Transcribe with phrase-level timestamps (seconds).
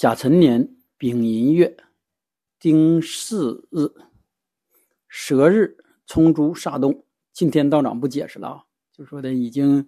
[0.00, 1.76] 甲辰年丙寅月
[2.58, 3.92] 丁巳日
[5.08, 5.76] 蛇日
[6.06, 7.04] 冲珠煞东。
[7.34, 9.86] 今天道长不解释了啊，就说的已经，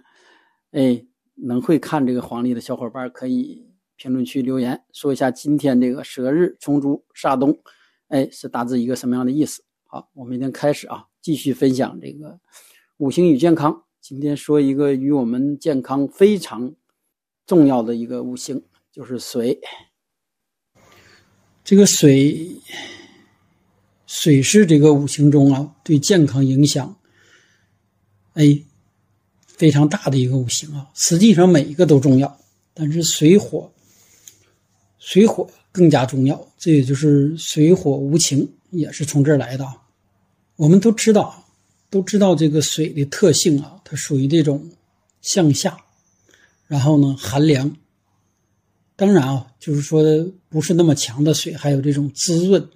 [0.72, 1.06] 哎，
[1.36, 7.58] 能会看这个黄历的小伙伴可以评论区留言说一下今天这个蛇日冲珠煞东，
[8.08, 9.64] 哎，是大致一个什么样的意思？
[9.84, 12.38] 好，我们已经开始啊，继续分享这个
[12.98, 13.82] 五行与健康。
[14.02, 16.74] 今天说一个与我们健康非常
[17.46, 19.58] 重要的一个五行，就是水。
[21.64, 22.56] 这个水，
[24.06, 26.96] 水是这个五行中啊对健康影响，
[28.34, 28.60] 哎，
[29.46, 30.90] 非常大的一个五行啊。
[30.94, 32.36] 实际上每一个都重要，
[32.74, 33.72] 但是水火，
[34.98, 36.48] 水火更加重要。
[36.58, 39.64] 这也就是水火无情，也是从这儿来的。
[40.56, 41.48] 我们都知道，
[41.88, 44.68] 都知道这个水的特性啊，它属于这种
[45.20, 45.78] 向下，
[46.66, 47.76] 然后呢寒凉。
[48.94, 50.02] 当然啊，就是说
[50.48, 52.68] 不是那么强的水，还有这种滋润、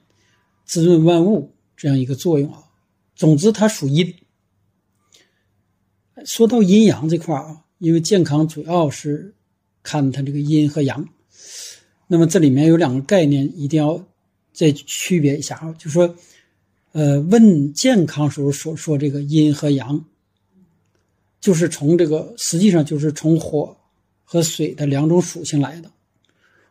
[0.64, 2.62] 滋润万物这样一个作用啊。
[3.14, 4.14] 总之，它属阴。
[6.24, 9.34] 说到阴阳这块啊，因为健康主要是
[9.82, 11.06] 看它这个阴和阳，
[12.06, 14.02] 那么这里面有两个概念一定要
[14.52, 16.16] 再区别一下啊，就说，
[16.92, 20.02] 呃，问健康时候所说这个阴和阳，
[21.40, 23.76] 就是从这个实际上就是从火
[24.24, 25.90] 和水的两种属性来的。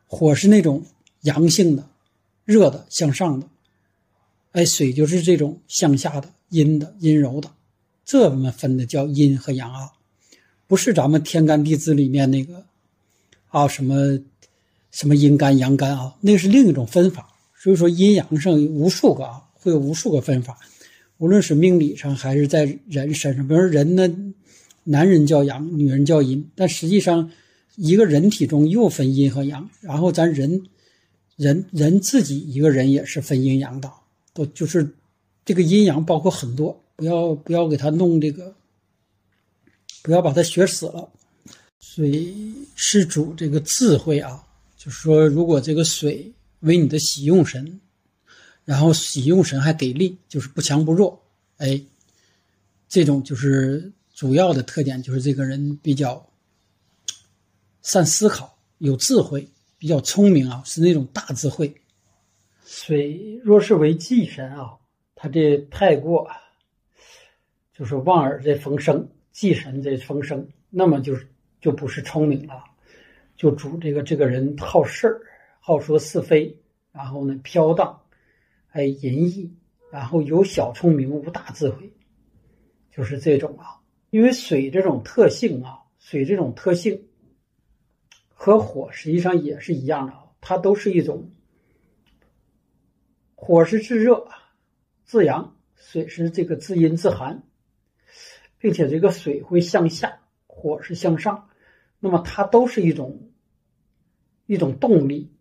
[0.07, 0.83] 火是那种
[1.21, 1.89] 阳性的、
[2.45, 3.47] 热的、向上的，
[4.51, 7.51] 哎，水就是这种向下的、阴的、阴柔的，
[8.05, 9.91] 这么分的叫阴和阳啊，
[10.67, 12.63] 不是咱们天干地支里面那个
[13.49, 14.19] 啊什么
[14.91, 17.33] 什么阴干阳干啊，那是另一种分法。
[17.57, 20.57] 所以说阴阳上有无数个啊，会有无数个分法，
[21.17, 24.07] 无论是命理上还是在人身上，比如说人呢，
[24.83, 27.31] 男人叫阳，女人叫阴，但实际上。
[27.75, 30.63] 一个人体中又分阴和阳，然后咱人，
[31.35, 33.91] 人人自己一个人也是分阴阳的，
[34.33, 34.95] 都就是
[35.43, 38.55] 这个阴阳包括很多，不要不要给他弄这个，
[40.01, 41.09] 不要把它学死了。
[41.79, 42.33] 水
[42.75, 44.41] 是主这个智慧啊，
[44.77, 47.79] 就是说如果这个水为你的喜用神，
[48.63, 51.21] 然后喜用神还给力，就是不强不弱，
[51.57, 51.81] 哎，
[52.87, 56.25] 这种就是主要的特点，就是这个人比较。
[57.85, 59.47] 善思考，有智慧，
[59.77, 61.71] 比较聪明啊，是那种大智慧。
[62.63, 64.75] 水若是为忌神啊，
[65.13, 66.27] 他这太过，
[67.71, 71.29] 就是望而这风声，忌神这风声，那么就是
[71.61, 72.63] 就不是聪明了，
[73.37, 75.21] 就主这个这个人好事儿，
[75.59, 76.57] 好说是非，
[76.91, 78.01] 然后呢飘荡，
[78.71, 79.53] 哎淫逸，
[79.91, 81.93] 然后有小聪明无大智慧，
[82.91, 83.77] 就是这种啊。
[84.09, 86.99] 因为水这种特性啊，水这种特性。
[88.37, 91.31] 和火实际上也是一样的啊，它都是一种
[93.33, 94.27] 火是制热、
[95.05, 97.43] 自阳，水是这个自阴自寒，
[98.59, 101.49] 并且这个水会向下，火是向上，
[101.99, 103.31] 那么它都是一种
[104.45, 105.33] 一种动力，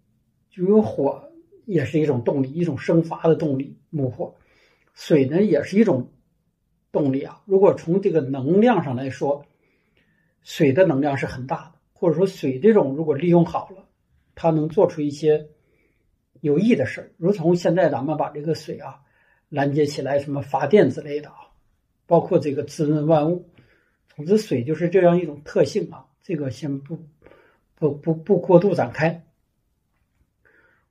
[0.49, 1.33] 就有火
[1.67, 4.37] 也是一种动力，一种生发的动力，木火，
[4.95, 6.13] 水呢也是一种
[6.93, 7.43] 动力啊。
[7.45, 9.45] 如果从这个能量上来说，
[10.43, 11.74] 水的能量是很大的。
[11.95, 13.89] 或者说水这种如果利用好了，
[14.35, 15.49] 它能做出一些
[16.41, 19.01] 有益的事儿，如同现在咱们把这个水啊
[19.49, 21.37] 拦截起来，什么发电之类的啊，
[22.07, 23.49] 包括这个滋润万物。
[24.15, 26.07] 总之，水就是这样一种特性啊。
[26.23, 26.99] 这个先不
[27.75, 29.25] 不不不过度展开。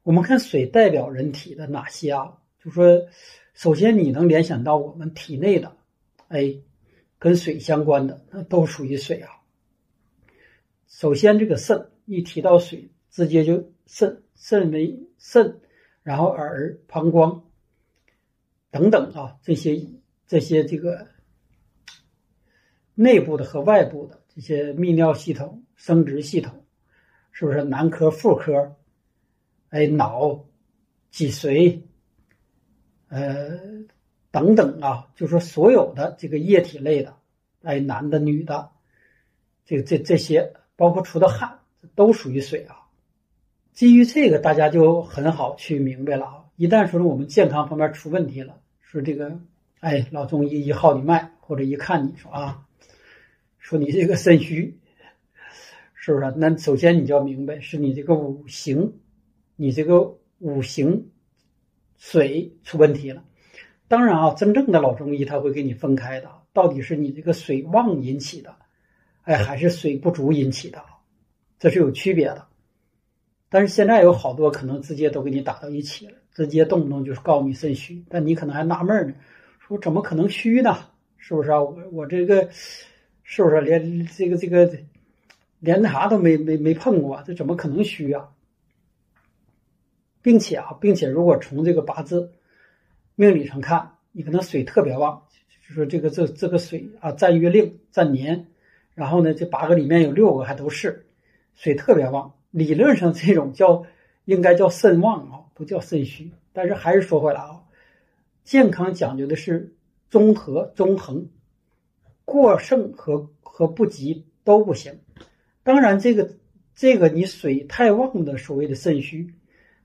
[0.03, 2.38] 我们看水代表人体的哪些啊？
[2.59, 3.08] 就说
[3.53, 5.75] 首先你能联想到我们体内的，
[6.28, 6.56] 哎，
[7.19, 9.30] 跟水相关的那都属于水啊。
[10.96, 15.59] 首先，这个肾一提到水，直接就肾肾为肾，
[16.04, 17.50] 然后耳、膀胱
[18.70, 19.88] 等等啊，这些
[20.28, 21.08] 这些这个
[22.94, 26.64] 内部的和外部的这些泌尿系统、生殖系统，
[27.31, 28.75] 是不是男科、妇科？
[29.70, 30.46] 哎，脑、
[31.10, 31.81] 脊髓，
[33.07, 33.60] 呃，
[34.30, 37.18] 等等啊，就说所有的这个液体类的，
[37.63, 38.69] 哎，男的、女的，
[39.66, 40.54] 这这这些。
[40.83, 41.59] 包括出的汗，
[41.95, 42.75] 都属于水啊。
[43.71, 46.44] 基于这个，大家就很好去明白了啊。
[46.57, 49.39] 一旦说是我们健康方面出问题了，说这个，
[49.80, 52.65] 哎，老中医一号你脉，或者一看你说啊，
[53.59, 54.77] 说你这个肾虚，
[55.94, 56.33] 是不是？
[56.35, 58.95] 那首先你就要明白，是你这个五行，
[59.56, 61.12] 你这个五行
[61.95, 63.24] 水出问题了。
[63.88, 68.57] 当然啊，真正的老中医他会给你分开的，到底是你这个水旺引起的。
[69.24, 70.84] 哎，还是水不足引起的，
[71.60, 72.48] 这是有区别的。
[73.50, 79.14] 但是现在有好多可能直接都给你打到一起了，直接动不动就是告你肾虚，但你可能还纳闷呢，
[79.60, 80.78] 说怎么可能虚呢？
[81.18, 81.62] 是不是啊？
[81.62, 82.50] 我我这个
[83.24, 84.70] 是不是连这个这个
[85.60, 88.30] 连那啥都没没没碰过，这怎么可能虚啊？
[90.22, 92.34] 并且啊，并且如果从这个八字
[93.16, 95.24] 命理上看，你可能水特别旺，
[95.68, 98.48] 就说这个这这个水啊占月令占年，
[98.95, 101.06] 然后呢这八个里面有六个还都是
[101.54, 102.34] 水特别旺。
[102.51, 103.84] 理论上这种叫
[104.25, 106.31] 应该叫肾旺啊，不叫肾虚。
[106.56, 107.63] 但是还是说回来啊，
[108.44, 109.74] 健康讲究的是
[110.07, 111.28] 中和中衡，
[112.25, 115.00] 过剩和和不及都不行。
[115.63, 116.30] 当然，这个
[116.75, 119.34] 这个你水太旺的所谓的肾虚，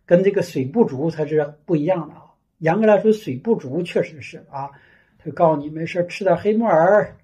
[0.04, 2.25] 跟这个水不足才是不一样的啊。
[2.58, 4.69] 严格来说，水不足确实是啊，
[5.16, 7.16] 他告诉你没事吃点黑木耳，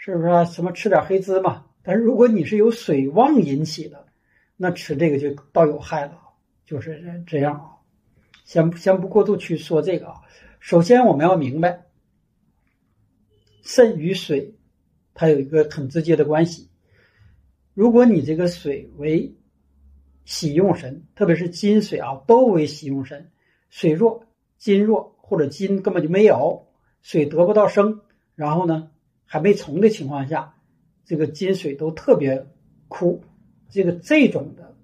[0.00, 0.44] 是不是啊？
[0.44, 1.66] 什么吃点黑芝麻？
[1.82, 4.06] 但是如果你是由水旺引起的，
[4.56, 6.16] 那吃这个就倒有害了，
[6.64, 7.74] 就是这样啊。
[8.44, 10.20] 先先不过度去说这个啊。
[10.60, 11.86] 首先我们要明白，
[13.62, 14.54] 肾与水
[15.14, 16.70] 它有一个很直接的关系。
[17.74, 19.36] 如果你这个水为
[20.24, 23.32] 喜用神，特别是金水啊，都为喜用神，
[23.68, 24.26] 水弱
[24.58, 26.68] 金弱，或者金根本就没有，
[27.02, 28.00] 水得不到生，
[28.36, 28.90] 然后呢
[29.30, 30.54] 还没从的情况下，
[31.04, 32.46] 这个金水都特别
[32.88, 33.22] 枯。
[33.68, 34.74] 这个这种的，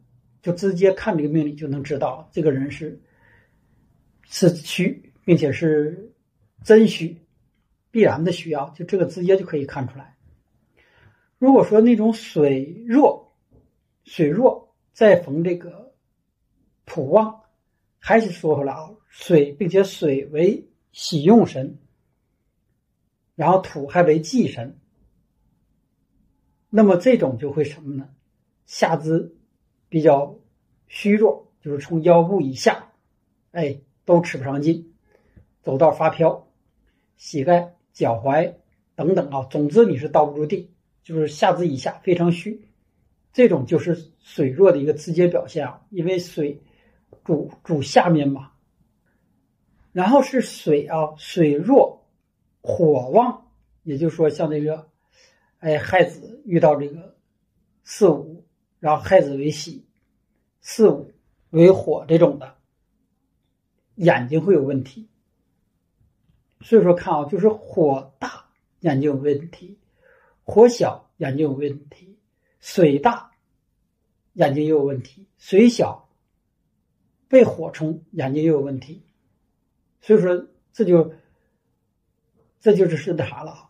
[0.43, 3.01] 就直接看这个命理就能知道，这个人是
[4.25, 6.13] 是虚，并且是
[6.63, 7.17] 真虚，
[7.91, 10.15] 必然的需要，就这个直接就可以看出来。
[11.39, 13.35] 如果说那种水弱，
[14.05, 15.95] 水弱再逢这个
[16.85, 17.41] 土旺，
[17.99, 21.79] 还是说回来啊，水并且水为喜用神，
[23.35, 24.79] 然后土还为忌神，
[26.71, 28.09] 那么这种就会什么呢？
[28.67, 29.37] 下肢
[29.89, 30.39] 比较
[30.89, 32.93] 虚弱，就是从腰部以下，
[33.51, 34.95] 哎，都吃不上劲，
[35.63, 36.49] 走道发飘，
[37.17, 38.55] 膝盖、脚踝
[38.95, 40.73] 等等啊，总之你是倒不住地，
[41.03, 42.69] 就是下肢以下非常虚，
[43.33, 46.63] 这种就是水弱的一个直接表现啊，因为水
[47.25, 48.53] 主主下面嘛，
[49.93, 52.04] 然后是水啊，水弱
[52.65, 53.53] 火旺，
[53.83, 54.91] 也就是说像这个，
[55.59, 57.15] 哎，亥子遇到这个
[57.85, 58.41] 巳午。
[58.81, 59.87] 然后亥子为喜，
[60.61, 61.11] 巳午
[61.49, 62.59] 为火，这种的
[63.95, 65.09] 眼睛会有问题。
[66.61, 68.45] 所以说看啊，就是火大
[68.81, 69.79] 眼睛有问题，
[70.43, 72.19] 火小眼睛有问题，
[72.61, 73.31] 水大
[74.35, 76.11] 眼睛又有问题，水小
[77.27, 79.03] 被火冲眼睛又有问题。
[80.03, 81.15] 所以说这就
[82.65, 83.69] 这就是是那啥了。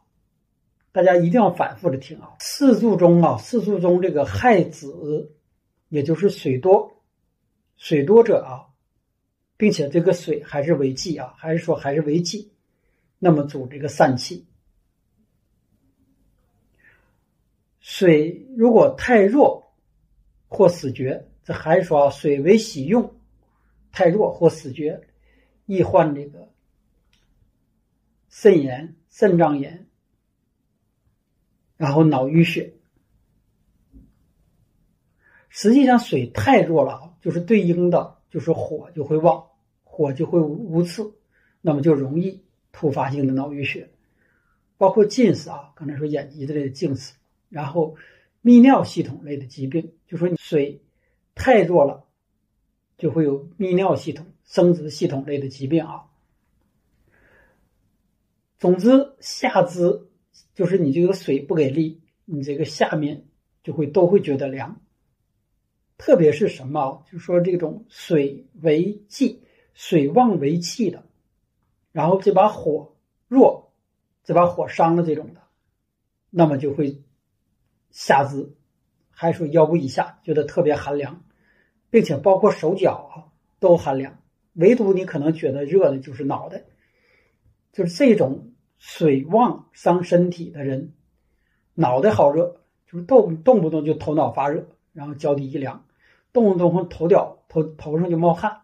[0.92, 2.36] 大家一定要反复的听啊！
[2.38, 5.32] 四柱中啊，四柱中这个亥子，
[5.88, 7.02] 也就是水多，
[7.76, 8.70] 水多者啊，
[9.56, 12.52] 并且这个水还是为忌啊，还是说还是为忌，
[13.18, 14.46] 那么主这个散气。
[17.80, 19.74] 水如果太弱
[20.46, 23.12] 或死绝，这还是说水为喜用，
[23.90, 25.02] 太弱或死绝，
[25.66, 26.48] 易患这个
[28.36, 29.86] 肾炎、肾脏炎。
[31.76, 32.74] 然后脑淤血，
[35.48, 39.46] 实际上水太弱了，就是对应的就是火就会旺，
[39.84, 41.14] 火就会无刺，
[41.60, 42.42] 那么就容易
[42.72, 43.90] 突发性的脑淤血，
[44.78, 47.14] 包括近视啊，刚才说眼疾之类的近视，
[47.48, 47.94] 然后
[48.42, 50.80] 泌尿系统类的疾病，就说你水
[51.36, 52.04] 太弱了，
[52.98, 56.06] 就会有泌尿系统、生殖系统类的疾病啊。
[58.58, 60.08] 总之，下肢。
[60.54, 63.26] 就是你这个水不给力，你这个下面
[63.64, 64.80] 就会都会觉得凉。
[65.98, 67.04] 特别是什么？
[67.10, 69.42] 就说这种水为气，
[69.74, 71.04] 水旺为气的，
[71.90, 72.94] 然后这把火
[73.26, 73.72] 弱，
[74.22, 75.40] 这把火伤了这种的，
[76.30, 77.02] 那么就会
[77.90, 78.54] 下肢，
[79.10, 81.24] 还说腰部以下觉得特别寒凉，
[81.90, 83.26] 并且包括手脚啊
[83.58, 86.64] 都寒凉，唯独你可能觉得热的就是脑袋，
[87.74, 88.52] 就是这种。
[88.76, 90.92] 水旺伤身体的人，
[91.72, 95.86] 脑袋好热，就是动动不动就头脑发热，然后脚底一凉，
[96.34, 98.60] 动不动头掉头头上就冒汗，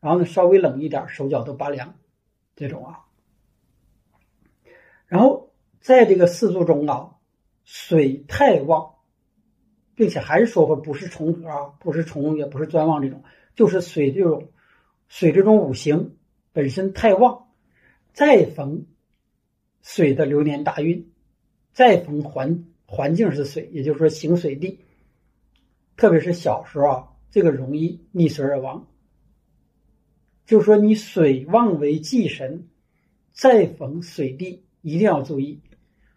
[0.00, 1.94] 然后呢稍微冷一点，手脚都拔凉，
[2.56, 3.06] 这种啊。
[5.06, 7.12] 然后在这个四柱中啊，
[7.64, 8.96] 水太旺，
[9.94, 13.22] 并且还是说过不是重合啊，不是重也不是专旺这种，
[13.54, 14.50] 就是水这种
[15.08, 16.18] 水这种五行
[16.52, 17.43] 本身太旺，
[18.14, 18.86] 再逢。
[19.82, 21.12] 水的流年大运，
[21.74, 24.80] 再逢环环境是水，也就是说行水地，
[25.94, 28.86] 特别是小时候啊，这个容易溺水而亡。
[30.46, 32.66] 就是说，你水旺为忌神，
[33.32, 35.60] 再逢水地一定要注意。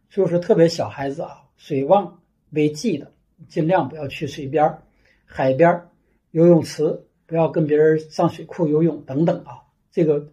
[0.09, 3.11] 就是特别小孩子啊，水旺为忌的，
[3.49, 4.77] 尽量不要去水边、
[5.25, 5.89] 海边、
[6.31, 9.63] 游泳池，不要跟别人上水库游泳等等啊。
[9.91, 10.31] 这个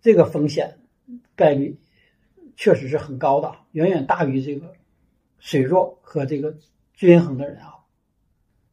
[0.00, 0.78] 这个风险
[1.36, 1.78] 概率
[2.56, 4.72] 确实是很高的，远远大于这个
[5.38, 6.56] 水弱和这个
[6.94, 7.76] 均衡的人啊。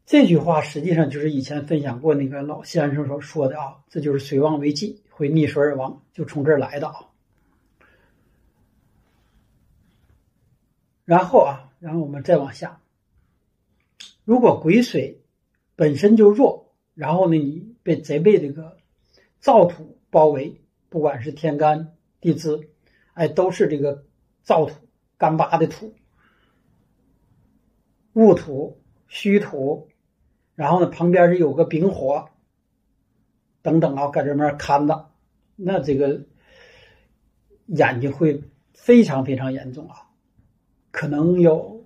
[0.05, 7.10] 这句话实际上就是以前分享过那个老先生所说的啊，这就是水旺为忌，会溺水而亡，就从这儿来的啊。
[11.03, 12.81] 然后啊，然后我们再往下，
[14.24, 15.22] 如果癸水
[15.75, 18.77] 本身就弱，然后呢，你被贼被这个
[19.41, 22.70] 燥土包围，不管是天干地支，
[23.13, 24.06] 哎，都是这个
[24.46, 24.74] 燥土
[25.17, 25.94] 干巴的土、
[28.13, 29.89] 戊土、戌土。
[30.56, 32.29] 然后呢，旁边是有个丙火，
[33.62, 35.12] 等等啊，搁这面看着，
[35.56, 36.25] 那这个
[37.67, 40.10] 眼睛会非常非常严重啊，
[40.89, 41.86] 可能有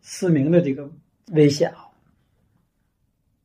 [0.00, 0.90] 失明的这个
[1.32, 1.90] 危险啊。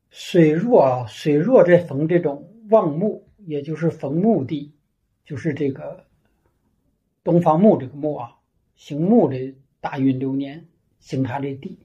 [0.09, 4.75] 水弱啊，水弱再逢这种旺木，也就是逢木地，
[5.25, 6.05] 就是这个
[7.23, 8.35] 东方木这个木啊，
[8.75, 10.67] 行木的大运流年
[10.99, 11.79] 行它的地，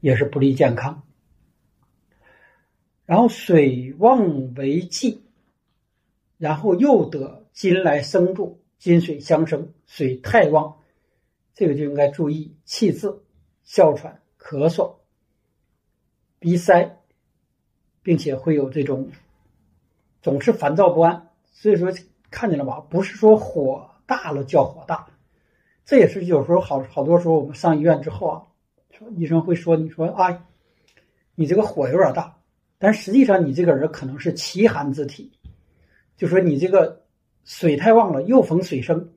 [0.00, 1.06] 也是不利健康。
[3.04, 5.20] 然后水旺为忌，
[6.38, 10.78] 然后又得金来生助，金水相生，水太旺，
[11.52, 13.20] 这个就应该注意气滞、
[13.64, 14.94] 哮喘、咳嗽、
[16.38, 17.02] 鼻塞，
[18.02, 19.10] 并且会有这种
[20.22, 21.28] 总是烦躁不安。
[21.50, 21.92] 所以说
[22.30, 22.80] 看见了吧？
[22.88, 25.06] 不是说火大了叫火大，
[25.84, 28.42] 这也是有时候好好多时候我们上医院之后啊，
[28.90, 30.46] 说医生会说你说啊，
[31.34, 32.34] 你这个火有点大。
[32.78, 35.30] 但实际上，你这个人可能是奇寒之体，
[36.16, 37.04] 就说你这个
[37.44, 39.12] 水太旺了，又逢水生，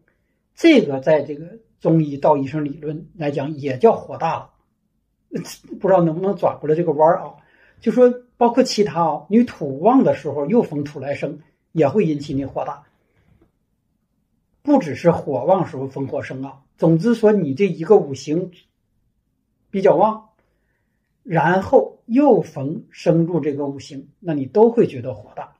[0.53, 4.51] 这个在这个中医道医生理论来讲也叫火大了。
[5.81, 7.33] 不知道能不能转过来这个弯儿啊？
[7.81, 11.39] 就说包括其他啊，你土旺的时候又逢土来生，
[11.71, 12.83] 也会引起你火大。
[14.61, 18.51] 不只是火旺时候逢火生啊，总之说你这一个五行
[19.69, 20.29] 比较旺，
[21.23, 21.93] 然后。
[22.07, 25.55] 又逢生入这个五行，那你都会觉得火大。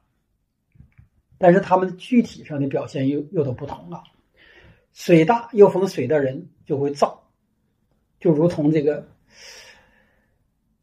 [1.40, 4.04] 但是他们具体上的表现又又都不同了。
[4.94, 7.18] 水大又逢水的人就会燥，
[8.20, 9.08] 就如同这个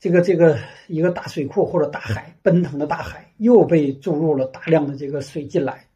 [0.02, 5.86] 这个这个一个大水库或者大海奔腾的大海又被注入了大量的这个水进来，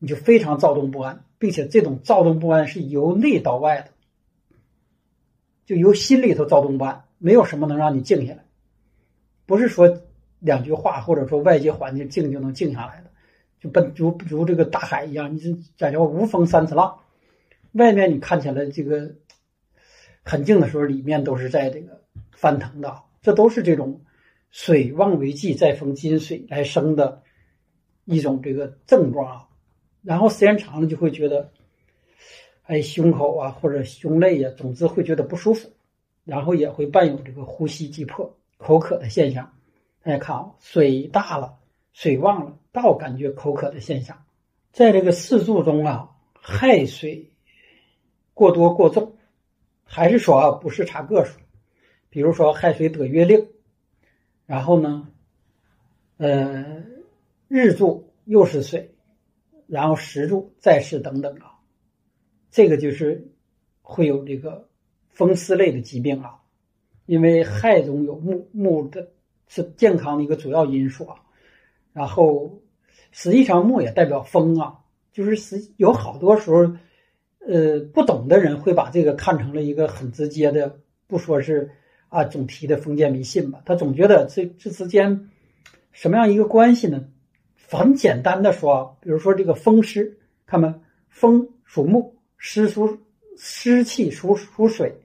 [0.00, 3.90] 你就非常躁动不安，并且这种躁动不安是由内到外的，
[5.66, 8.44] 就由心里头躁动不安，没有什么能让你静下来。
[9.46, 10.00] 不是说
[10.40, 13.10] 两句话，或者说外界环境静就能静下来的，
[13.60, 16.98] 就奔如如这个大海一样，你这讲叫无风三次浪，
[17.70, 19.14] 外面你看起来这个
[20.24, 22.02] 很静的时候，里面都是在这个
[22.32, 24.00] 翻腾的，这都是这种
[24.48, 27.22] 水旺为忌，再逢金水来生的
[28.06, 29.48] 一种这个症状啊。
[30.00, 31.52] 然后时间长了就会觉得，
[32.62, 35.70] 哎，胸口啊或者胸肋呀，总之会觉得不舒服，
[36.24, 38.34] 然后也会伴有这个呼吸急迫。
[38.56, 39.52] 口渴的现象，
[40.02, 41.58] 大家看啊，水大了，
[41.92, 44.24] 水旺了，倒感觉口渴的现象。
[44.72, 47.30] 在这个四柱中啊，亥水
[48.32, 49.18] 过多过重，
[49.84, 51.38] 还是说啊，不是查个数。
[52.18, 53.46] 比如说亥水得月令，
[54.44, 55.08] 然后呢，
[56.16, 56.82] 呃，
[57.46, 58.92] 日柱又是水，
[59.68, 61.60] 然后时柱再是等等啊，
[62.50, 63.30] 这个就是
[63.82, 64.68] 会有这个
[65.10, 66.40] 风湿类的疾病啊。
[67.06, 69.12] 因为亥中有木，木的
[69.46, 71.20] 是健康的一个主要因素啊。
[71.92, 72.60] 然后，
[73.12, 74.80] 实际上木也代表风啊，
[75.12, 76.62] 就是实有好多时候，
[77.46, 81.70] 呃，不懂的人会把这个看成了一个很直接的，不说是
[82.08, 85.30] 啊总提的封建迷信吧，他总觉得这这之间
[85.92, 87.04] 什么样一个关系呢？
[87.70, 90.74] 很简单的说，比如说这个风湿，看没？
[91.08, 92.98] 风属木，湿属
[93.36, 95.00] 湿气属属水。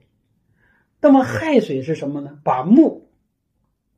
[1.00, 2.38] 那么亥水是什么呢？
[2.42, 3.10] 把木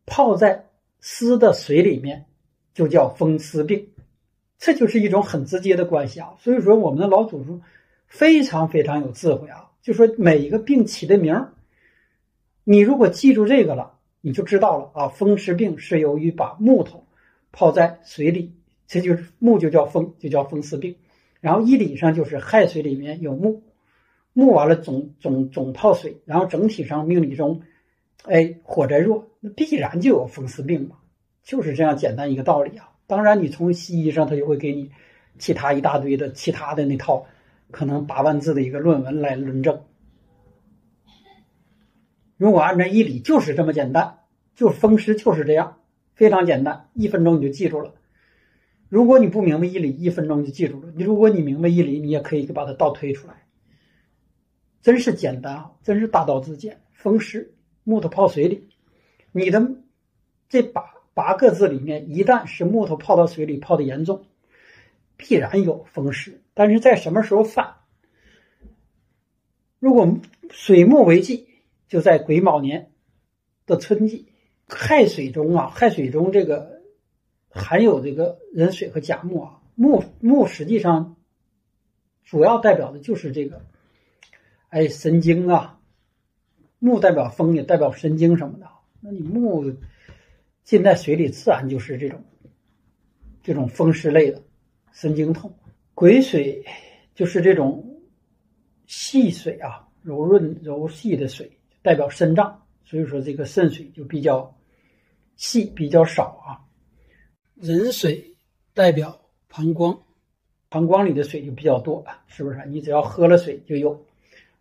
[0.05, 0.67] 泡在
[1.01, 2.27] 湿的水里面，
[2.75, 3.89] 就叫风湿病，
[4.59, 6.35] 这就是一种很直接的关系啊。
[6.41, 7.63] 所以说，我们的老祖宗
[8.09, 9.71] 非常非常有智慧啊。
[9.83, 11.53] 就说每一个病起的名儿，
[12.69, 15.07] 你如果记住这个了，你就知道了啊。
[15.07, 17.07] 风湿病是由于把木头
[17.53, 18.53] 泡在水里，
[18.89, 20.97] 这就是木就叫风，就叫风湿病。
[21.41, 23.63] 然后医理上就是亥水里面有木。
[24.33, 27.63] 木完了总总总泡水，然后整体上命理中
[28.25, 30.97] 哎，火灾弱，那必然就有风湿病嘛，
[31.45, 32.91] 就是这样简单一个道理啊。
[33.07, 34.91] 当然，你从西医上他就会给你
[35.39, 37.25] 其他一大堆的其他的那套，
[37.71, 39.81] 可能八万字的一个论文来论证。
[42.37, 44.19] 如果按照医理，就是这么简单，
[44.55, 45.81] 就风湿就是这样，
[46.14, 47.95] 非常简单，一分钟你就记住了。
[48.88, 50.93] 如果你不明白医理，一分钟就记住了。
[50.95, 53.47] 你如果你明白医理，你也可以把它倒推出来。
[54.83, 56.81] 真是简单啊，真是大道至简。
[56.93, 57.52] 风湿。
[57.88, 58.69] 木头泡水里，
[59.31, 59.64] 你的
[60.49, 60.83] 这八
[61.14, 64.26] 八个字里面，一旦是木头泡到水里泡的严重，
[65.16, 66.43] 必然有风湿。
[66.52, 67.76] 但是在什么时候犯？
[69.78, 70.19] 如果
[70.50, 71.46] 水木为忌，
[71.88, 72.93] 就在癸卯年
[73.66, 74.33] 的春季，
[74.66, 76.83] 亥水中啊，亥水中这个
[77.49, 81.16] 含有这个壬水和甲木啊，木木实际上
[82.25, 83.64] 主要代表的就是这个，
[84.69, 85.73] 哎，神经啊。
[86.78, 88.69] 木代表风，也代表神经什么的。
[89.00, 89.75] 那你木
[90.62, 92.23] 浸在水里，自然就是这种
[93.43, 94.43] 这种风湿类的
[94.93, 95.59] 神经痛。
[95.95, 96.66] 癸水
[97.14, 98.02] 就是这种
[98.87, 101.56] 细水啊，柔润柔细的水，
[101.87, 104.52] 代表肾脏，所以说这个肾水就比较
[105.37, 106.59] 细，比较少啊。
[107.55, 108.35] 壬水
[108.75, 109.16] 代表
[109.49, 109.97] 膀胱，
[110.69, 112.61] 膀胱里的水就比较多，是不是？
[112.66, 114.05] 你只要喝了水就有。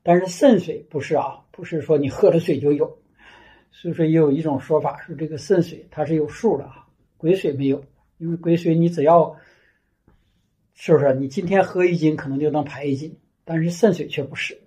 [0.04, 2.86] 但是肾水不是啊，不是说你喝了水就有，
[3.72, 6.86] 所以说也有一种说法是这个肾水它是有数的啊，
[7.18, 7.84] 癸水没有，
[8.20, 9.36] 因为癸水你只要
[10.76, 14.62] 是不是你今天喝一斤可能就能排一斤，但是肾水却不是。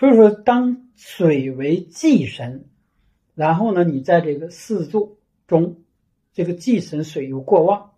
[0.00, 2.70] 所以说，当水为忌神，
[3.34, 5.84] 然后呢，你在这个四柱中，
[6.32, 7.92] 这个忌神水又过旺，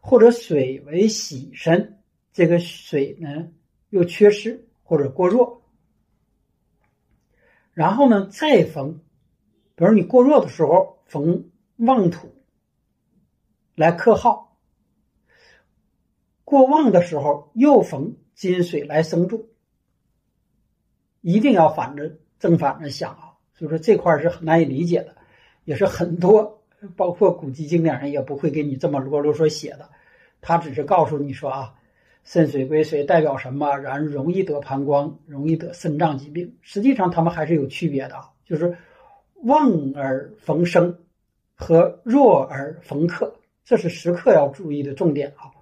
[0.00, 2.02] 或者水为喜神。
[2.34, 3.50] 这个水呢
[3.88, 5.62] 又缺失或者过弱，
[7.72, 9.00] 然后呢再逢，
[9.76, 12.34] 比如你过弱的时候逢旺土
[13.74, 14.58] 来克耗，
[16.44, 19.53] 过旺的时候又逢金水来生助，
[21.24, 23.32] 一定要反着正反着想啊。
[23.54, 25.16] 所以说这块是很难以理解的，
[25.64, 26.62] 也是很多
[26.94, 29.88] 包括古籍经典上也不会给你这么啰啰嗦写的，
[30.40, 31.74] 他只是告诉你说啊。
[32.26, 33.76] 肾水归水代表什么？
[33.76, 36.56] 然容易得膀胱，容易得肾脏疾病。
[36.62, 38.78] 实际上，他们还是有区别的啊，就是
[39.42, 41.00] 旺而逢生
[41.54, 43.34] 和弱而逢克，
[43.66, 45.52] 这是时刻要注意的重点啊。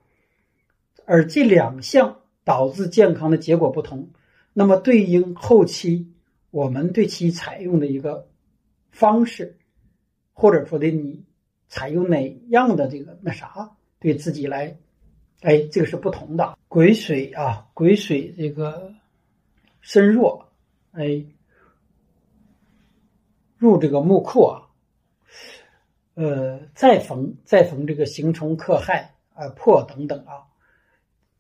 [1.05, 4.11] 而这两项导致健康的结果不同，
[4.53, 6.13] 那么对应后期
[6.51, 8.29] 我们对其采用的一个
[8.91, 9.57] 方式，
[10.33, 11.25] 或者说的你
[11.69, 14.77] 采用哪样的这个那啥，对自己来。
[15.41, 16.57] 哎，这个是不同的。
[16.69, 18.95] 癸水啊，癸水这个
[19.81, 20.53] 身弱，
[20.93, 21.25] 哎，
[23.57, 24.69] 入这个木库啊，
[26.15, 30.47] 呃，再逢再逢这个行冲克害啊破等等啊，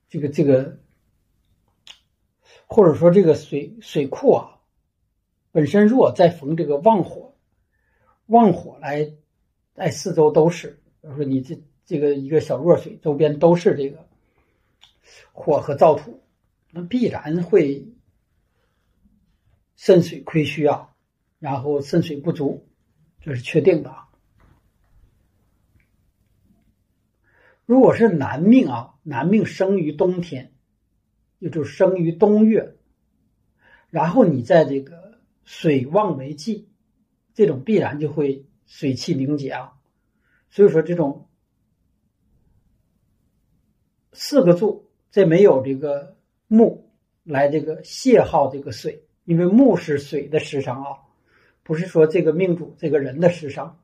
[0.09, 0.79] 这个这个，
[2.72, 4.58] 或者说这个水水库啊
[5.50, 7.37] 本身弱，再逢这个旺火，
[8.26, 9.12] 旺火来
[9.74, 11.62] 在四周都是，比如说你这。
[11.85, 14.08] 这个一个小弱水周边都是这个
[15.32, 16.22] 火和燥土，
[16.70, 17.92] 那必然会
[19.74, 20.94] 肾水亏虚啊，
[21.40, 22.66] 然后肾水不足，
[23.20, 24.08] 这是确定的啊。
[27.66, 30.52] 如果是男命啊，男命生于冬天，
[31.42, 32.76] 也就生于冬月，
[33.90, 36.68] 然后你在这个水旺为忌，
[37.35, 39.72] 这种必然就会水气凝结啊，
[40.50, 41.28] 所以说这种。
[44.14, 46.92] 四个柱，这没有这个木
[47.24, 50.98] 来这个泄耗这个水，因为木是水的食伤啊，
[51.62, 53.81] 不是说这个命主这个人的食伤。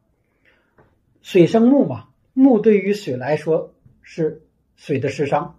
[1.22, 5.58] 水生木嘛，木对于水来说是水的食伤。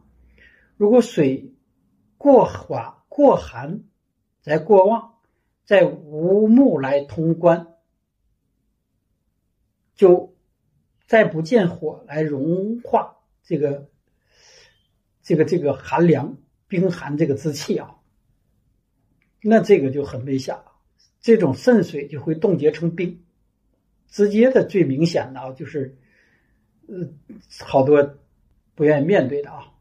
[0.77, 1.48] 如果水
[2.19, 3.85] 过滑过寒，
[4.43, 5.15] 再过旺，
[5.65, 7.65] 再无木来通关，
[9.95, 10.35] 就
[11.07, 13.89] 再不见火来融化这个。
[15.21, 17.97] 这个这个寒凉冰寒这个之气啊，
[19.43, 20.71] 那这个就很危险了。
[21.21, 23.23] 这种肾水就会冻结成冰，
[24.07, 25.99] 直接的最明显的啊，就是
[26.87, 27.07] 呃
[27.59, 28.17] 好多
[28.73, 29.71] 不愿意面对的啊，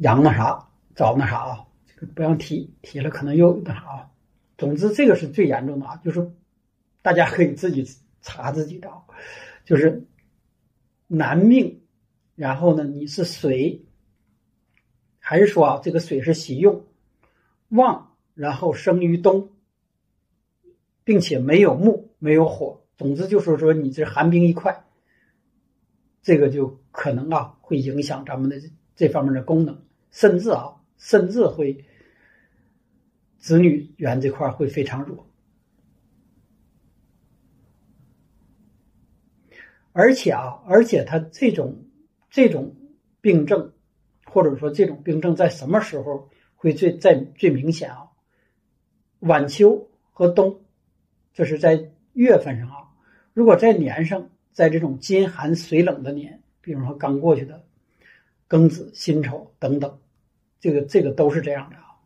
[0.00, 4.10] 阳那啥早那啥啊，这个不让提，提了可能又那啥啊。
[4.58, 6.30] 总之这个是最严重的啊，就是
[7.00, 7.88] 大家可以自己
[8.20, 8.92] 查自己的，
[9.64, 10.06] 就是
[11.06, 11.78] 男命。
[12.36, 12.84] 然后呢？
[12.84, 13.82] 你是水，
[15.18, 16.86] 还是说啊，这个水是喜用
[17.68, 19.50] 旺然后生于冬，
[21.04, 24.84] 并且没有木，没有火，总之就是说你这寒冰一块，
[26.22, 28.58] 这个就可能啊会影响咱们的
[28.96, 31.84] 这方面的功能，甚至啊甚至会
[33.38, 35.26] 子女缘这块会非常弱，
[39.92, 41.84] 而且啊而且他这种
[42.30, 42.74] 这种
[43.20, 43.72] 病症，
[44.24, 48.08] 或者说这种病症在什么时候会最在最明显啊？
[49.20, 50.62] 晚秋和冬，
[51.32, 52.90] 这是在月份上啊。
[53.32, 57.64] 如果在年上，在这种金寒水冷的年，比如说刚过去的
[58.48, 59.99] 庚子、辛丑等等，
[60.60, 61.96] 这个这个都是这样的啊。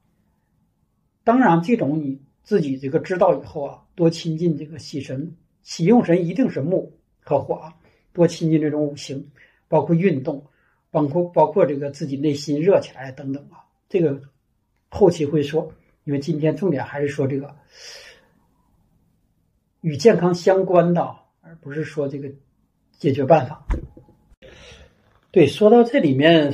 [1.24, 7.74] 当然，这种你自己这个知道以后啊，多亲近这个喜神，喜用神一定是木和火啊，
[8.12, 9.30] 多亲近这种五行，
[9.68, 10.46] 包括运动，
[10.90, 13.66] 包括包括这个自己内心热起来等等啊。
[13.88, 14.22] 这个
[14.88, 15.72] 后期会说。
[16.06, 17.56] 因为今天重点还是说这个
[19.80, 22.30] 与健康相关的，而不是说这个
[22.98, 23.64] 解决办法。
[25.30, 26.52] 对，说到这里面，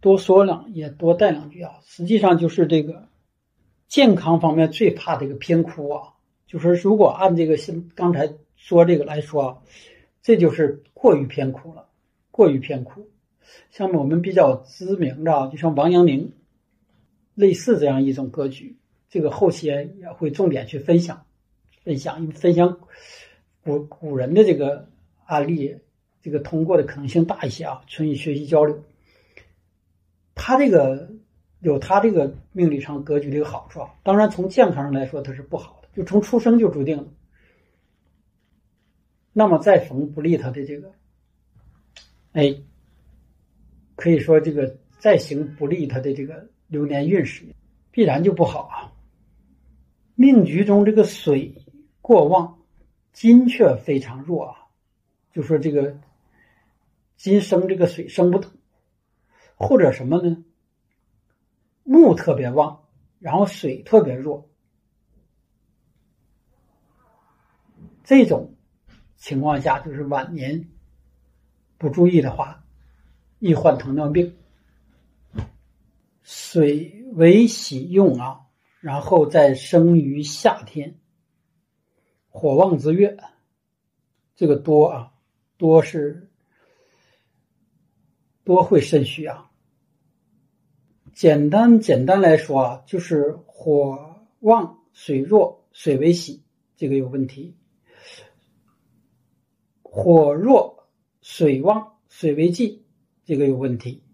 [0.00, 1.80] 多说两也多带两句啊。
[1.84, 3.08] 实际上就是这个
[3.86, 6.14] 健康方面最怕这个偏枯啊，
[6.46, 9.58] 就是如果按这个像刚才说这个来说啊，
[10.22, 11.88] 这就是过于偏枯了，
[12.30, 13.08] 过于偏枯。
[13.70, 16.32] 像我们比较知名的，就像王阳明。
[17.34, 21.24] 类似这样一种格局，这个后期也会重点去分享，
[21.84, 22.80] 分享，因为分享
[23.62, 24.88] 古古人的这个
[25.24, 25.76] 案例，
[26.20, 28.82] 这个通过的可能性大一些啊，存以学习交流。
[30.38, 31.10] 他这个
[31.60, 37.08] 有他这个命理上格局的一个好处啊，当然从健康上来说他是不好的，就从出生就注定了。
[39.32, 40.92] 那么再逢不利他的这个，
[42.32, 42.54] 哎，
[43.96, 46.48] 可以说这个再行不利他的这个。
[46.70, 47.46] 流年运势
[47.90, 48.92] 必然就不好啊！
[50.16, 51.54] 命局中这个水
[52.02, 52.58] 过旺，
[53.14, 54.68] 金却非常弱啊。
[55.32, 55.98] 就说这个
[57.16, 58.52] 金生这个水生不动，
[59.58, 60.44] 或者什么呢？
[61.82, 62.84] 木特别旺，
[63.18, 64.48] 然后水特别弱。
[68.04, 68.54] 这种
[69.16, 70.70] 情况下，就是晚年
[71.76, 72.64] 不注意的话，
[73.40, 74.36] 易患糖尿病。
[76.22, 78.46] 水为喜用啊，
[78.80, 81.00] 然后再生于夏天，
[82.28, 83.18] 火旺之月，
[84.36, 85.14] 这个多啊，
[85.56, 86.30] 多是
[88.44, 89.47] 多会肾虚啊。
[91.18, 96.44] 简单简单来说啊，就是火旺水弱，水为喜，
[96.76, 97.56] 这个有问题；
[99.82, 100.88] 火弱
[101.20, 102.84] 水旺，水为忌，
[103.24, 104.04] 这个有问题。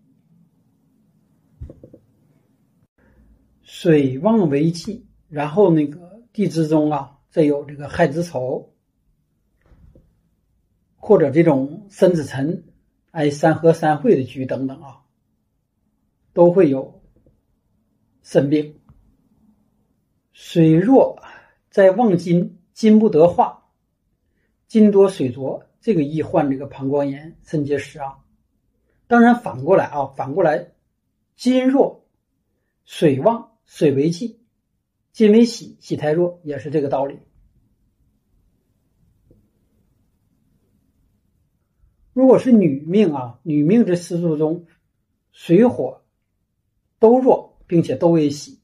[3.61, 8.73] 水旺为忌，然后那个地支中啊，再有这个亥子丑，
[10.97, 12.65] 或者这种申子辰，
[13.11, 15.03] 哎，三合三会的局等等啊，
[16.33, 16.94] 都会有
[18.25, 18.81] 肾病。
[20.33, 21.23] 水弱
[21.71, 23.71] 在旺金，金不得化，
[24.67, 28.19] 金多水浊，这个易患这个膀胱炎、肾结石啊。
[29.07, 30.73] 当然反过来啊，反过来，
[31.37, 32.05] 金弱
[32.85, 33.53] 水旺。
[33.67, 34.39] 水为气，
[35.11, 37.19] 金为喜，喜太弱也是这个道理。
[42.13, 44.67] 如果是女命啊，女命这四柱中，
[45.33, 46.03] 水火
[46.99, 48.61] 都弱，并且都为喜，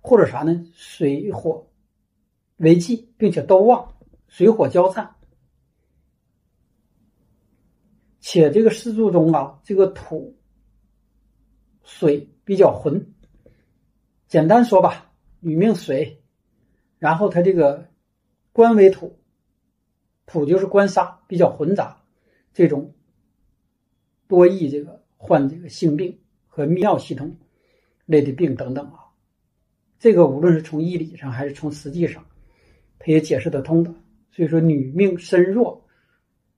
[0.00, 0.66] 或者啥呢？
[0.74, 1.68] 水火
[2.56, 3.94] 为忌，并且都旺，
[4.28, 5.16] 水火交战，
[8.20, 10.36] 且这个四柱中啊，这个土
[11.82, 13.14] 水比较浑。
[14.26, 16.22] 简单说吧，女命水，
[16.98, 17.88] 然后他这个
[18.52, 19.18] 官为土，
[20.26, 22.02] 土就是官杀，比较混杂，
[22.52, 22.94] 这种
[24.28, 27.36] 多易这个患这个性病和泌尿系统
[28.10, 29.06] 类的病等等啊，
[29.98, 32.26] 这个无论是从医理上还是从实际上，
[32.98, 33.94] 他也解释得通的。
[34.32, 35.86] 所以说，女命身弱，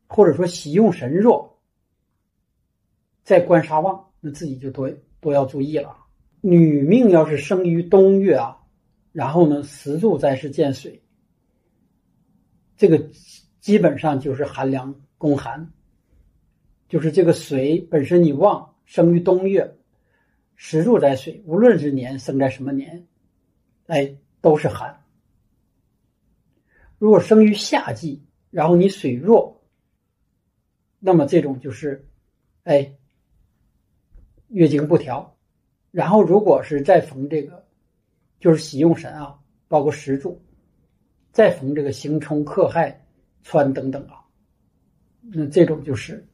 [0.07, 1.59] 或者说喜用神弱，
[3.23, 5.97] 在官杀旺，那自己就多多要注意了。
[6.41, 8.59] 女命要是生于冬月啊，
[9.13, 11.03] 然后呢，十柱再是见水，
[12.77, 13.11] 这个
[13.61, 15.73] 基本上就是寒凉宫寒，
[16.89, 19.77] 就是这个水本身你旺，生于冬月，
[20.65, 23.09] 石柱在水，无论是年生在什么年，
[23.89, 25.03] 哎，都是寒。
[26.99, 29.61] 如果生于夏季，然后你水弱，
[31.01, 32.09] 那么这种就是，
[32.63, 32.95] 哎，
[34.47, 35.37] 月经不调。
[35.91, 37.67] 然后，如果是再逢这个
[38.39, 40.41] 就是喜用神啊，包括石柱，
[41.33, 43.05] 再逢这个刑冲克害
[43.43, 44.25] 穿等等啊，
[45.23, 46.25] 那这种就是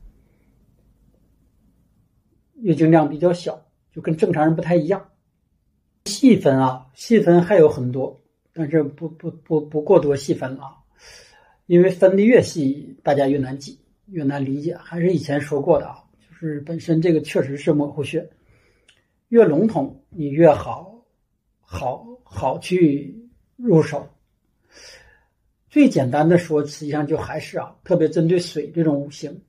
[2.56, 3.67] 月经量比较小，
[3.98, 5.10] 就跟正常人不太一样。
[6.04, 10.84] 细分啊，细分还有很多，但是不不不不过多细分了，
[11.66, 14.76] 因为分的越细，大家越难记，越难理解。
[14.76, 18.30] 还是以前说过的啊，就是本身这个确实是模糊穴，
[19.30, 21.04] 越笼统你越好，
[21.58, 24.08] 好好去入手。
[25.68, 29.42] 最简单的说，实际上就还是啊，特别针对水这种五行，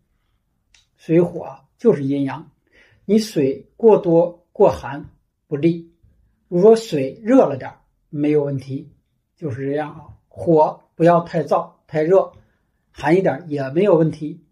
[0.98, 2.50] 水火啊就是阴阳，
[3.06, 5.10] 你水过多过寒
[5.48, 5.90] 不利。
[6.50, 7.76] 如果水热了点
[8.10, 8.92] 没有问题，
[9.38, 10.02] 就是这样啊。
[10.28, 12.34] 火不要太燥太热，
[12.92, 14.44] 寒一点也没有问题。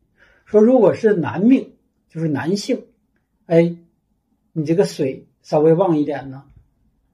[0.46, 1.74] 说如果是男命，
[2.08, 2.86] 就是男性，
[3.48, 3.76] 哎，
[4.54, 6.46] 你这个水稍微旺一点呢，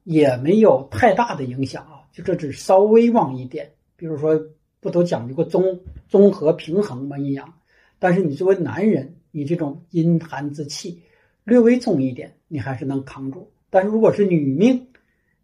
[0.03, 3.71] 也没有太大的影响啊，就这只稍微旺一点。
[3.95, 4.39] 比如说，
[4.79, 7.17] 不都讲究过综综合平衡吗？
[7.17, 7.55] 阴阳，
[7.97, 11.01] 但是你作为男人，你这种阴寒之气
[11.43, 13.51] 略微重一点，你还是能扛住。
[13.71, 14.89] 但是如果是女命，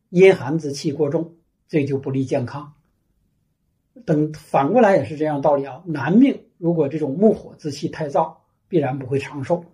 [0.10, 2.72] 阴寒之气过重，这就不利健康。
[4.06, 5.82] 等反过来也是这样道理啊。
[5.88, 8.32] 男命如果这种木火之气太燥，
[8.68, 9.66] 必然不会长寿，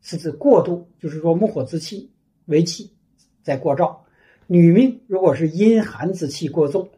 [0.00, 2.10] 是指过度，就是说木火之气
[2.46, 2.90] 为气
[3.44, 3.96] 在过燥。
[4.48, 6.90] 女命如果是阴寒之气过重，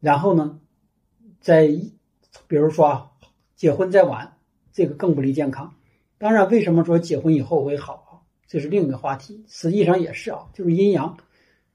[0.00, 0.58] 然后呢，
[1.40, 1.68] 在
[2.48, 3.12] 比如说啊，
[3.54, 4.36] 结婚再晚，
[4.72, 5.72] 这个更不利健康。
[6.18, 8.03] 当然，为什么说结婚以后会好？
[8.46, 11.16] 这是另一个话题，实际上也是啊，就是阴阳，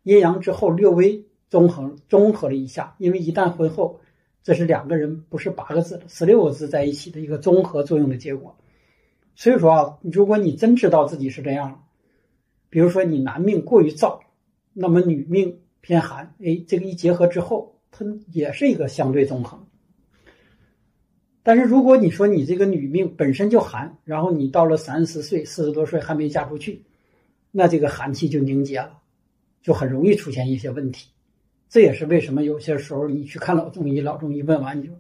[0.04, 4.00] 阴阳之后略微综合综合了一下，因为一旦婚后，
[4.44, 8.56] 这是两个人不是八个字十六个字在一起的一个综合作用的结果。
[9.36, 11.86] 所以说啊，如果你真知道自己是这样，
[12.70, 14.20] 比如说你男命过于燥，
[14.74, 19.66] 那么女命偏寒，哎，这个一结合之后，它也是一个相对纵横。
[21.50, 26.84] 但是如果你说你这个女命本身就寒，然后你到了三十岁、四十多岁还没嫁出去，
[27.50, 29.00] 那这个寒气就凝结了，
[29.64, 31.10] 就很容易出现一些问题。
[31.68, 34.94] 这也是为什么有些时候你去看老中医，老中医问完你就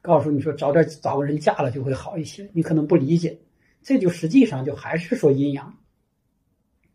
[0.00, 3.38] 告诉你说早点找个人嫁了就会好一些，你可能不理解，
[3.82, 5.76] 这就实际上就还是说阴阳。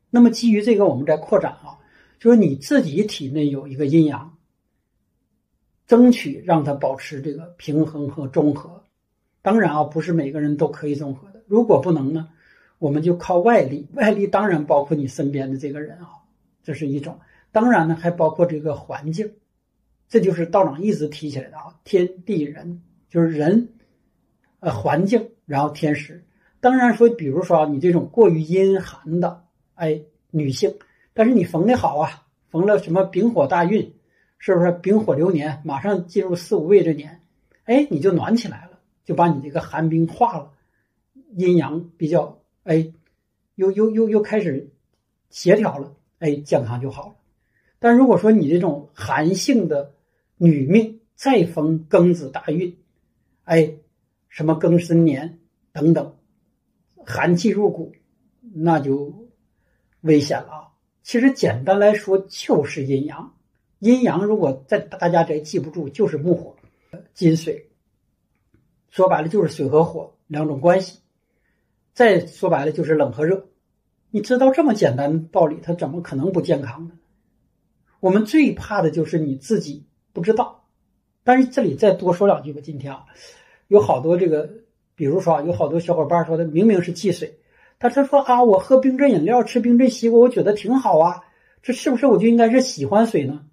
[0.09, 1.77] 那么基于这个，我们再扩展啊，
[2.17, 4.35] 就是你自己体内有一个阴阳，
[5.85, 8.83] 争取让它保持这个平衡和中和。
[9.45, 11.39] 当然啊，不是每个人都可以综合的。
[11.45, 12.29] 如果不能呢，
[12.79, 13.87] 我们就靠外力。
[13.93, 16.25] 外力当然包括你身边的这个人啊，
[16.63, 17.19] 这是一种。
[17.51, 19.33] 当然呢，还包括这个环境。
[20.09, 23.69] 这就是道长一直提起来的啊，天地人就是人，
[24.61, 26.23] 呃，环境，然后天时。
[26.59, 29.43] 当然说，比如说啊，你这种过于阴寒的，
[29.75, 30.73] 哎，女性，
[31.13, 33.93] 但是你逢的好啊，逢了什么丙火大运，
[34.39, 37.21] 是不是丙火流年，马上进入四五位这年，
[37.65, 38.74] 哎，你就暖起来了。
[39.05, 40.51] 就把你这个寒冰化了，
[41.37, 42.91] 阴阳比较哎，
[43.53, 44.71] 又又又又开始
[45.29, 47.15] 协调了，哎，健康就好了。
[47.77, 49.93] 但如果说你这种寒性的
[50.37, 52.75] 女命再逢庚子大运，
[53.43, 53.75] 哎，
[54.27, 55.39] 什么庚申年
[55.71, 56.15] 等等，
[57.05, 57.93] 寒气入骨，
[58.41, 59.27] 那就
[60.01, 60.71] 危险了啊。
[61.03, 63.35] 其实简单来说就是阴阳，
[63.77, 66.55] 阴阳如果在大家这记不住，就是木火
[67.13, 67.64] 金水。
[68.95, 70.99] 说白了就是水和火两种关系，
[71.91, 73.49] 再说白了就是冷和热。
[74.09, 76.93] 你知道这么简单的道理，它怎么可能不健康呢？
[77.99, 80.63] 我们最怕的就是你自己不知道。
[81.25, 82.61] 但是这里再多说两句吧。
[82.63, 83.03] 今天啊，
[83.67, 84.49] 有好多这个，
[84.95, 87.39] 比如说啊，有好多小伙伴说的明明是忌水，
[87.77, 91.21] 但他说啊，我喝冰镇饮料，吃冰镇西瓜，我觉得挺好啊，
[91.61, 93.45] 这是不是我就应该是喜欢水呢？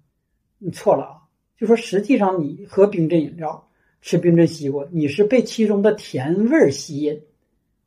[0.57, 1.15] 你错了啊，
[1.57, 3.67] 就说实际上你喝冰镇饮料。
[4.03, 7.21] 吃冰镇西瓜，你是被其中的甜味吸引。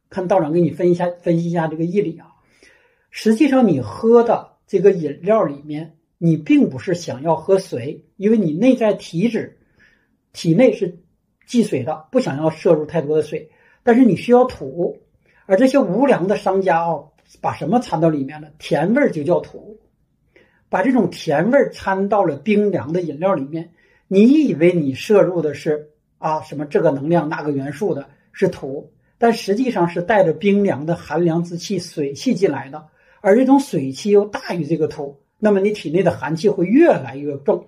[0.08, 2.28] 看道长给你分一下，分析一下这个义理啊。
[3.10, 9.58] 实际上，你喝的这个饮料里面，你并不是想要喝水，因为你内在体质
[10.32, 11.00] 体内是
[11.46, 13.50] 忌水的，不想要摄入太多的水。
[13.82, 14.96] 但是你需要土，
[15.44, 16.98] 而这些无良的商家啊，
[17.42, 18.48] 把什么掺到里面了？
[18.58, 19.78] 甜味就叫土，
[20.70, 23.74] 把这种甜味掺到了冰凉的饮料里面。
[24.08, 25.90] 你以为你摄入的是？
[26.18, 32.86] 啊，什么这个能量那个元素的是土，但实际上是带着冰凉的寒凉之气、水气进来的，
[33.20, 37.66] 而这种水气又大于这个土，那么你体内的寒气会越来越重，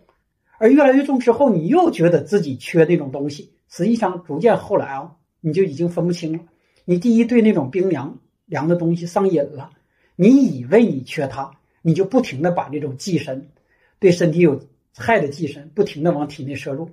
[0.59, 6.41] 而越来越重之后，你又觉得自己缺那种东西，实际上逐渐后来啊，你就已经分不清了。
[6.85, 9.71] 你第一对那种冰凉凉的东西上瘾了，
[10.17, 11.51] 你以为你缺它，
[11.83, 13.51] 你就不停的把这种忌神，
[13.99, 14.61] 对身体有
[14.97, 16.91] 害的寄生不停的往体内摄入。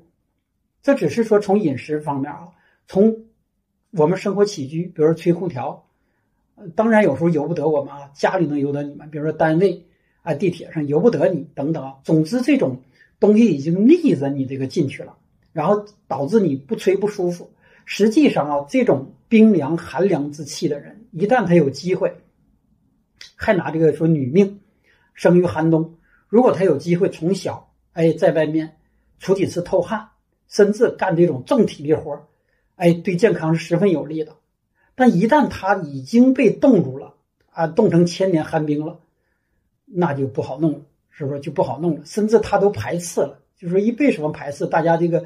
[0.86, 2.50] 这只是说从饮食方面啊，
[2.88, 3.26] 从
[3.90, 5.88] 我们生活起居，比如说吹空调，
[6.76, 9.84] 当然有时候由不得我们啊，家里能由得你们，比如说单位
[10.22, 11.96] 啊、地铁上由不得你等等啊。
[12.04, 12.84] 总之，这种
[13.20, 15.18] 东西已经逆着你这个进去了，
[15.54, 17.52] 然后导致你不吹不舒服。
[17.86, 22.16] 实际上啊，这种冰凉寒凉之气的人，一旦他有机会，
[23.36, 24.60] 还拿这个说女命
[25.16, 25.96] 生于寒冬，
[26.28, 28.78] 如果他有机会从小哎在外面
[29.18, 30.10] 出几次透汗，
[30.48, 32.28] 甚至干这种重体力活
[32.76, 34.34] 哎，对健康是十分有利的。
[34.96, 37.14] 但一旦他已经被冻住了
[37.52, 39.00] 啊，冻成千年寒冰了，
[39.86, 40.80] 那就不好弄了，
[41.10, 42.02] 是不是就不好弄了？
[42.06, 43.40] 甚至他都排斥了。
[43.58, 44.66] 就说一为什么排斥？
[44.68, 45.26] 大家这个。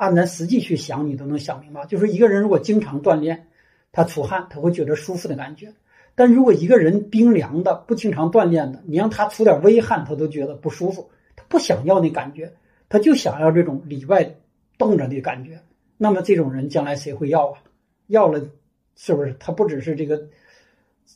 [0.00, 1.84] 按咱实际去想，你都能想明白。
[1.86, 3.48] 就是一个人如果经常锻炼，
[3.90, 5.70] 他出汗，他会觉得舒服的感觉；
[6.14, 12.54] 但如果一个人冰凉的，不经常锻炼的，你让他出点微汗，他都觉得不舒服，他不想要那感觉，
[12.88, 14.36] 他就想要这种里外
[14.78, 15.60] 冻着的感觉。
[15.96, 17.58] 那么这种人将来谁会要啊？
[18.06, 18.48] 要了，
[18.96, 19.34] 是不是？
[19.38, 20.28] 他不只是这个，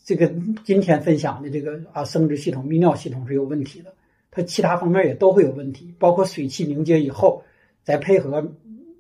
[0.05, 0.31] 这个
[0.65, 3.95] 今天分享的这个啊，生殖系统、泌尿系统是有问题的，
[4.31, 7.43] 他其他方面也都会有问题，包括水气凝结以后，
[7.85, 8.53] 再配合。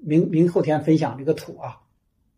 [0.05, 1.81] 明明后天分享这个土啊，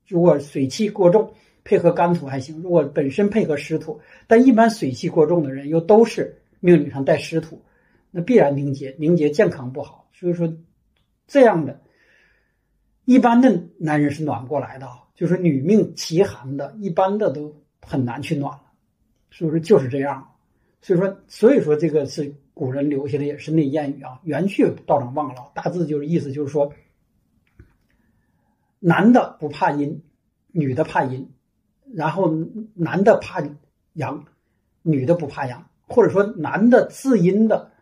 [0.07, 1.33] 如果水气过重，
[1.65, 7.63] 配合干土还行；如果本身配合湿土，但一般水气过重的人又都是命理上带湿土，
[8.11, 10.07] 那必然凝结，凝结健康不好。
[10.13, 10.53] 所以说，
[11.27, 11.81] 这样的，
[13.05, 18.63] 一般的男人是暖不过来的啊，就是女命奇寒的，一般的都很难去暖了。
[19.31, 20.27] 是不是就是这样。
[20.81, 26.73] 所以说，所以说这个是古人留下的，也是那谚语啊，原句道长忘了，大致就是意思就是说。
[28.87, 30.03] 男的不怕阴，
[30.53, 31.27] 女的怕阴，
[31.95, 32.31] 然后
[32.75, 33.43] 男的怕
[33.95, 34.23] 阳，
[34.83, 37.73] 女的不怕阳，或者说男的自阴的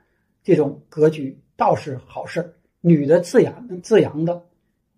[0.45, 4.45] 这种格局倒是好事女的自阳自阳的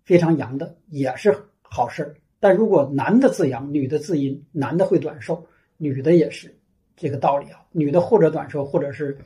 [0.05, 6.55] 非常阳的也是好事但如果男的自阳，女的自阴，男的会短寿，女的也是
[6.95, 7.65] 这个道理啊。
[7.71, 9.17] 女的或者短寿，或者是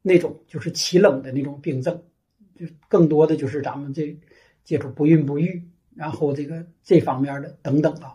[0.00, 2.02] 那种就是奇冷的那种病症，
[2.56, 4.18] 就更多的就是咱们这
[4.64, 5.62] 接触不孕不育。
[5.94, 8.14] 然后这个这方面的等等啊，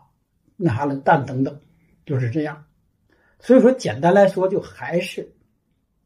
[0.55, 1.59] 那啥了蛋等等，
[2.05, 2.65] 就是这样。
[3.39, 5.31] 所以说，简单来说，就还是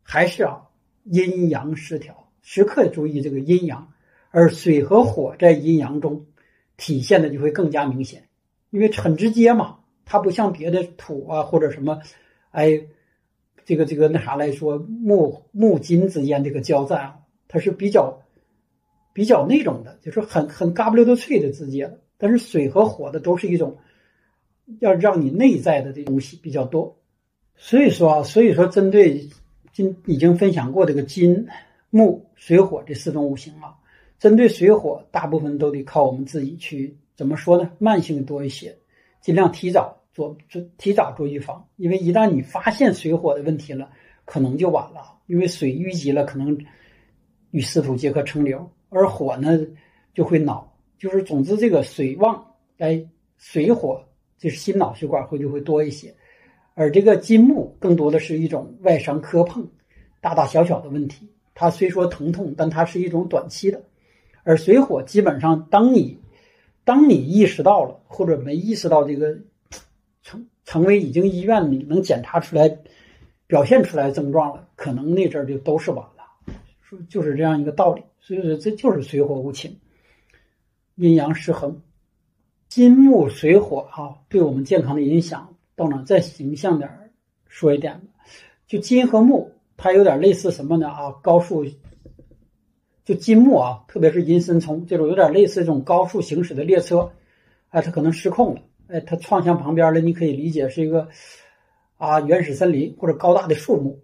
[0.02, 0.68] 还是啊，
[1.04, 3.94] 阴阳失调，时刻注意这个阴阳。
[4.38, 6.28] 而水和火在阴阳中
[6.78, 8.30] 体现的就会更加明显，
[8.70, 9.80] 因为很直接嘛。
[10.06, 12.00] 它不像别的土啊或者什么，
[12.52, 12.80] 哎，
[13.66, 18.22] 这个这个那啥来说，木木金之间这个交战啊，它是比较。
[19.12, 23.76] 比较那种的，就是很很嘎不溜的脆的直接，但是水和火的都是一种
[24.78, 26.96] 要让你内在的这东西比较多。
[27.56, 29.28] 所以说啊，所以说针对
[29.74, 31.48] 今已经分享过这个金
[31.90, 33.74] 木水火这四种五行啊，
[34.20, 37.72] 针对水火，大部分都得靠我们自己去怎么说呢？
[37.80, 38.76] 慢性多一些，
[39.22, 43.90] 尽量提早做做提早做预防，因为一旦你发现水火的问题了，
[44.26, 46.58] 可能就晚了，因为水淤积了，可能
[47.52, 48.70] 与湿土结合成瘤。
[48.90, 49.60] 而火呢，
[50.14, 53.06] 就会恼，就是总之这个水旺，哎，
[53.38, 54.02] 水火
[54.38, 56.16] 就是心脑血管会就会多一些，
[56.74, 59.68] 而这个金木更多的是一种外伤磕碰，
[60.22, 63.84] 大大小小的问题，它虽说疼痛，但它是一种短期的，
[64.48, 66.18] 而水火基本上当你
[66.86, 69.38] 当你意识到了或者没意识到这个
[70.24, 72.80] 成成为已经医院里能检查出来
[73.46, 78.02] 表现出来症状了，可能那阵儿就都是晚了，说就是这样一个道理。
[78.22, 79.78] 所以说，这就是水火无情，
[80.96, 81.82] 阴阳失衡，
[82.70, 86.90] 金木水火啊，对我们健康的影响，到哪再形象点
[87.48, 88.02] 说一点，
[88.66, 90.88] 就金和木，它有点类似什么呢？
[90.88, 91.66] 啊，高速，
[93.08, 97.10] 就金木啊，特别是银森冲这种，有点类似这种高速行驶的列车，
[97.70, 101.08] 哎，它可能失控了，哎，它撞向旁边了，你可以理解是一个
[101.96, 103.98] 啊原始森林或者高大的树木，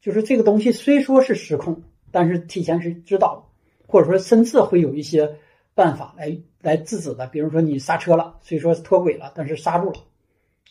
[0.00, 1.82] 就是这个东西虽说是失控，
[2.12, 3.50] 但是提前是知道。
[3.86, 5.36] 或者说，甚至会有一些
[5.74, 9.98] 办法来来制止的，比如说你刹车了，虽说脱轨了，但是刹住了，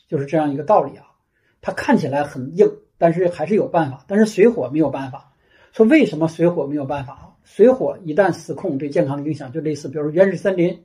[0.07, 1.05] 就是这样一个道理啊。
[1.61, 4.03] 它看起来很硬，但是还是有办法。
[4.07, 5.33] 但是水火没有办法。
[5.71, 7.32] 说为什么水火没有办法啊？
[7.43, 10.83] 水火一旦失控，对健康的影响就类似，比如原始森林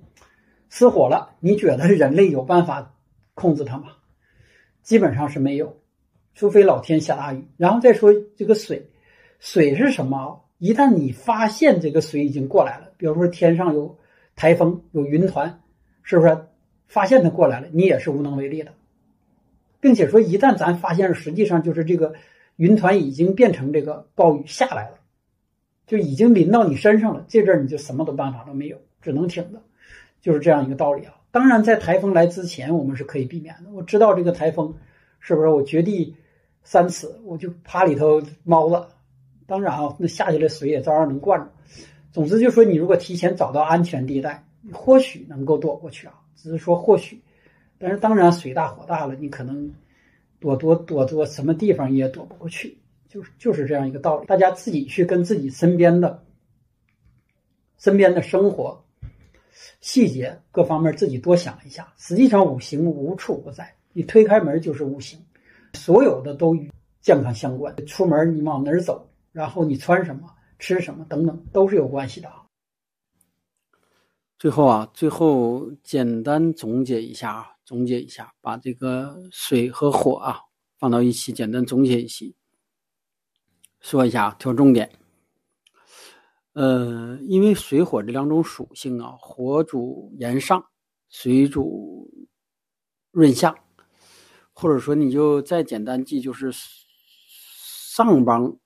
[0.69, 2.95] 失火了，你觉得人类有办法
[3.35, 3.93] 控制它吗？
[4.83, 5.81] 基本上是没有，
[6.35, 7.45] 除非老天下大雨。
[7.57, 8.91] 然后再说这个水，
[9.39, 10.45] 水是什么？
[10.59, 13.97] 一旦你发现这个水已经过来了，比如说天上有
[14.35, 15.61] 台风、有云团，
[16.03, 16.47] 是不是？
[16.89, 18.73] 发现它过来了，你也是无能为力的，
[19.79, 22.15] 并且说，一旦咱发现实际上就是这个
[22.57, 24.98] 云团已经变成这个暴雨下来了，
[25.89, 29.61] 就已经临到你身上了，这阵儿你就什么都办法都没有，只能挺着，
[30.21, 31.15] 就是这样一个道理啊。
[31.31, 33.71] 当然，在台风来之前，我们是可以避免的。
[33.73, 34.75] 我知道这个台风
[35.19, 36.15] 是不是我掘地
[36.63, 38.89] 三尺，我就趴里头猫了。
[39.47, 41.51] 当然啊，那下去的水也照样能灌着。
[42.13, 46.15] 总之，就说你如果提前找到安全地带，你或许能够躲过去啊。
[46.37, 47.21] 只是说或许，
[47.79, 49.73] 但是当然水大火大了，你可能
[50.39, 52.79] 躲躲躲躲什么地方也躲不过去。
[53.09, 56.23] 就是就是这样一个道理，大家自己去跟自己身边的、
[57.79, 58.85] 身边的生活
[59.81, 61.93] 细节各方面自己多想一下。
[61.97, 65.19] 实际上五行无处不在，你推开门就是五行，
[65.73, 67.75] 所有的都与健康相关。
[67.87, 70.29] 出门你往哪儿走，然后你穿什么、
[70.59, 72.45] 吃什么等等，都是有关系的啊。
[74.39, 80.39] 最后啊，最后简单总结一下啊，总结一下，把这个水和火啊
[80.79, 82.25] 放到一起，简单总结一下。
[83.81, 84.91] 说一下，挑重点。
[86.53, 90.67] 呃，因为水火这两种属性啊，火主炎上，
[91.09, 92.11] 水主
[93.13, 93.55] 润下，
[94.53, 98.59] 或者说你就再简单记，就是上方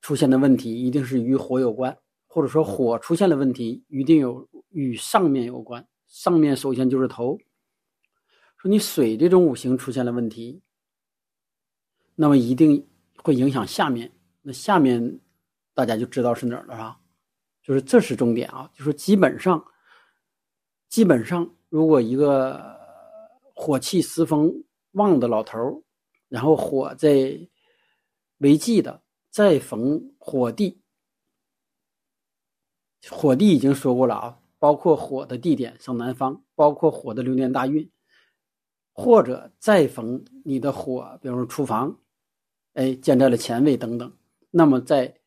[0.00, 5.84] 出现的问题一定是与火有关，或者说火出现了问题一定有与上面有关。
[6.06, 7.36] 上面首先就是头，
[8.56, 10.62] 说你水这种五行出现了问题，
[12.14, 12.86] 那么一定。
[13.22, 14.10] 会影响下面，
[14.42, 15.20] 那下面
[15.74, 16.98] 大家就知道是哪儿了啊？
[17.62, 18.68] 就是这是重点啊！
[18.74, 19.62] 就是基本上，
[20.88, 22.74] 基本上，如果一个
[23.54, 25.82] 火气十分旺的老头，
[26.28, 27.38] 然后火在
[28.38, 30.80] 为忌的，再逢火地，
[33.10, 37.88] 火地已经说过了啊，包括火的地点上南方，包括火的流年大运，
[38.94, 41.96] 或者再逢你的火，比如说厨房。
[42.74, 44.16] 哎，建在了前位等等，
[44.50, 45.20] 那么在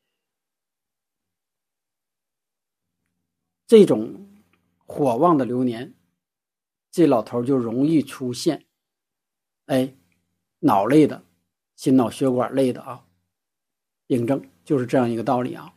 [3.67, 4.29] 这种
[4.85, 5.93] 火旺的流年，
[6.89, 8.65] 这老头就容易出现
[9.65, 9.93] 哎
[10.59, 11.25] 脑类的、
[11.75, 13.05] 心脑血管类的啊
[14.07, 15.73] 病症，就是这样一个道理啊。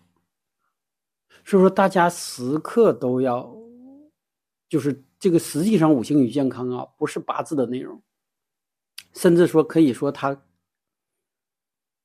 [1.45, 3.53] 所以说，大家时刻都要，
[4.69, 8.01] 就是这个实际上五行与健康啊，不是八字的内容，
[9.15, 10.41] 甚至说可以说它。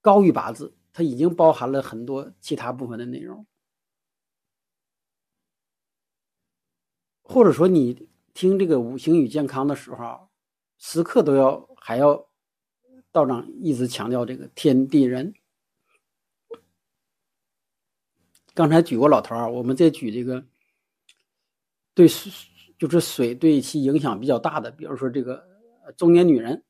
[0.02, 3.46] 高于八字，它已经包含了很多其他部分的内容，
[7.22, 10.28] 或者说你听这个五行与健康的时候，
[10.80, 12.28] 时刻都要还要
[13.12, 15.34] 道长一直强调这个天地人。
[18.54, 20.44] 刚才举过老头啊，我们再举这个
[21.94, 22.08] 对
[22.78, 25.48] 就是水对其影响比较大的，比如说这个
[25.96, 26.64] 中年女人。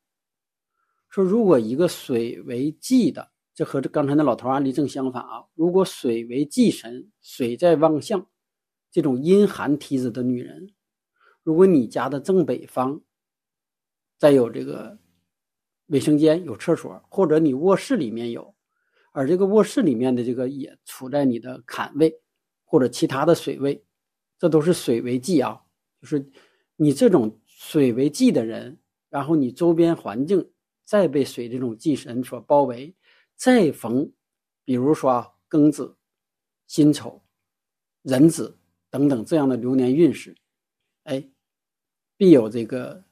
[1.11, 5.43] 说，如果一个水为忌的，这和这刚才那老头案例正相反啊。
[5.55, 8.25] 如果水为忌神，水在旺相，
[8.89, 10.69] 这种阴寒体质的女人，
[11.43, 13.01] 如果你家的正北方
[14.17, 14.97] 再有这个
[15.87, 18.55] 卫生间、有厕所，或者你卧室里面有，
[19.11, 22.21] 而这个卧室里面的这个也处在你的坎位
[22.63, 23.83] 或者其他的水位，
[24.39, 25.61] 这都是水为忌啊。
[26.01, 26.25] 就是
[26.77, 30.49] 你这种水为忌的人，然后你周边环境。
[30.91, 32.93] 再被水这种忌神所包围，
[33.37, 34.11] 再逢，
[34.65, 35.95] 比如说庚子、
[36.67, 37.23] 辛丑、
[38.01, 40.35] 壬子等等这样的流年运势，
[41.03, 41.31] 哎，
[42.17, 43.05] 必有这个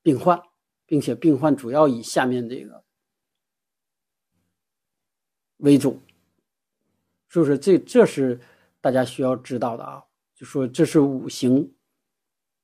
[0.00, 0.40] 病患，
[0.86, 2.84] 并且病患主要以下面这个
[5.56, 6.00] 为主，
[7.26, 7.58] 是不是？
[7.58, 8.40] 这这是
[8.80, 10.04] 大家需要知道的啊，
[10.36, 11.74] 就说这是五行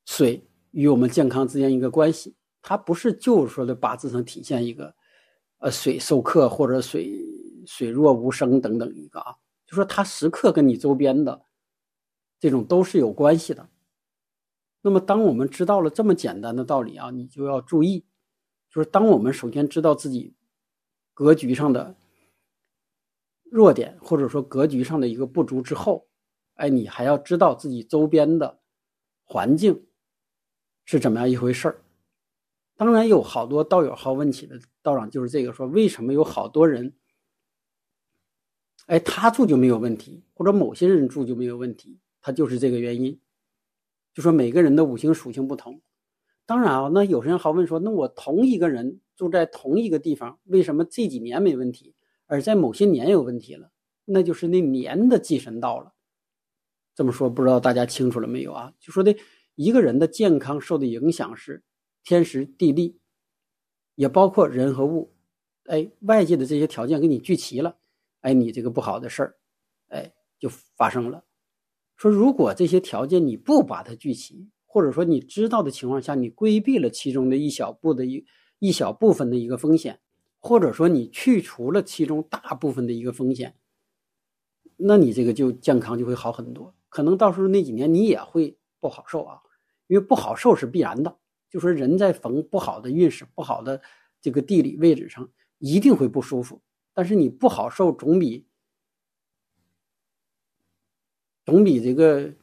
[0.07, 2.37] 水与我们健康之间一个关系。
[2.67, 4.95] 它不是就是说的八字上体现一个，
[5.59, 7.23] 呃，水受克或者水
[7.67, 9.37] 水弱无声等等一个啊，
[9.67, 11.45] 就说它时刻跟你周边的
[12.41, 13.69] 这种都是有关系的。
[14.81, 18.07] 那么，当我们知道了这么简单的道理啊，你就要注意，
[18.71, 20.35] 就是当我们首先知道自己
[21.13, 21.95] 格局上的
[23.45, 26.09] 弱点，或者说格局上的一个不足之后，
[26.55, 28.59] 哎，你还要知道自己周边的
[29.23, 29.87] 环境
[30.87, 31.84] 是怎么样一回事儿。
[32.77, 36.93] 当然有好多道友好问起的道长就是这个说为什么有好多人，
[38.87, 43.21] 哎他住就没有问题，或者某些人住就没有问题，他就是这个原因。
[44.13, 45.81] 就说每个人的五行属性不同。
[46.47, 51.95] 当然啊，那有些人好问说，那我同一个人住在同一个地方，为什么这几年没问题，
[52.27, 53.71] 而在某些年有问题了？
[54.05, 55.95] 那就是那年的忌神到了。
[56.95, 58.73] 这么说不知道大家清楚了没有啊？
[58.79, 59.17] 就说的
[59.55, 61.63] 一个人的健康受的影响是。
[62.05, 62.99] 天时地利，
[63.95, 65.11] 也包括人和物，
[65.65, 67.79] 哎，外界的这些条件给你聚齐了，
[68.21, 69.37] 哎，你这个不好的事儿
[69.89, 71.25] 哎，就发生了。
[71.97, 78.27] 说如果这些条件你不把它聚齐，或者说你知道的情况下，你规避了其中的一小步的一
[78.59, 80.01] 一小部分的一个风险，
[80.39, 83.57] 或者说你去除了其中大部分的一个风险，
[84.77, 86.75] 那你这个就健康就会好很多。
[86.89, 89.41] 可能到时候那几年你也会不好受啊，
[89.87, 91.17] 因为不好受是必然的。
[91.55, 93.81] 就说人在逢不好的运势、不好的
[94.21, 96.61] 这个地理位置上，一定会不舒服。
[96.93, 98.45] 但是你不好受，总比
[101.45, 102.35] 总比这个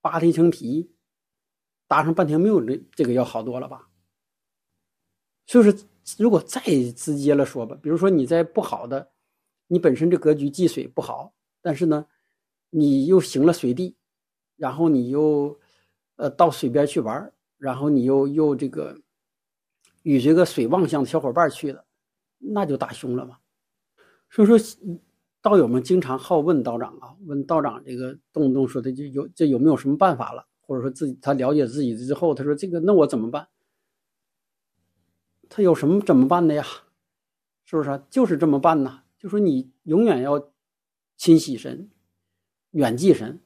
[0.00, 0.88] 扒了一层皮，
[1.88, 3.88] 搭上半天没有这这个要好多了吧？
[5.44, 5.76] 就是
[6.16, 6.60] 如果再
[6.94, 9.10] 直接了说吧，比如说你在不好的，
[9.66, 12.06] 你本身这格局忌水不好，但是呢，
[12.70, 13.96] 你又行了水地，
[14.54, 15.58] 然后你又
[16.14, 17.32] 呃到水边去玩。
[17.58, 19.00] 然后你又又这个
[20.02, 21.84] 与这个水旺相的小伙伴去了，
[22.38, 23.38] 那就大凶了嘛。
[24.30, 24.56] 所以说，
[25.42, 33.48] 道友们经常好问道长啊，问道长这个动不动说的就有这有没有什么办法了，或者说自己他了解自己之后，他说这个那我怎么办？
[35.48, 36.64] 他有什么怎么办的呀？
[37.64, 38.02] 是不是？
[38.08, 39.02] 就是这么办呐。
[39.18, 40.52] 就说你永远要
[41.16, 41.90] 勤洗身，
[42.70, 43.40] 远祭神，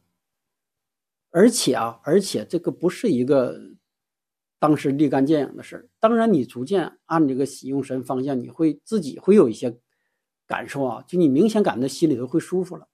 [1.31, 3.73] 而且啊，而且这个不是一个。
[4.63, 9.77] 当时立竿见影的事儿，当然你逐渐按这个喜用神方向，你会自己会有一些
[10.47, 12.87] 感受啊，就你明显感觉心里头会舒服了。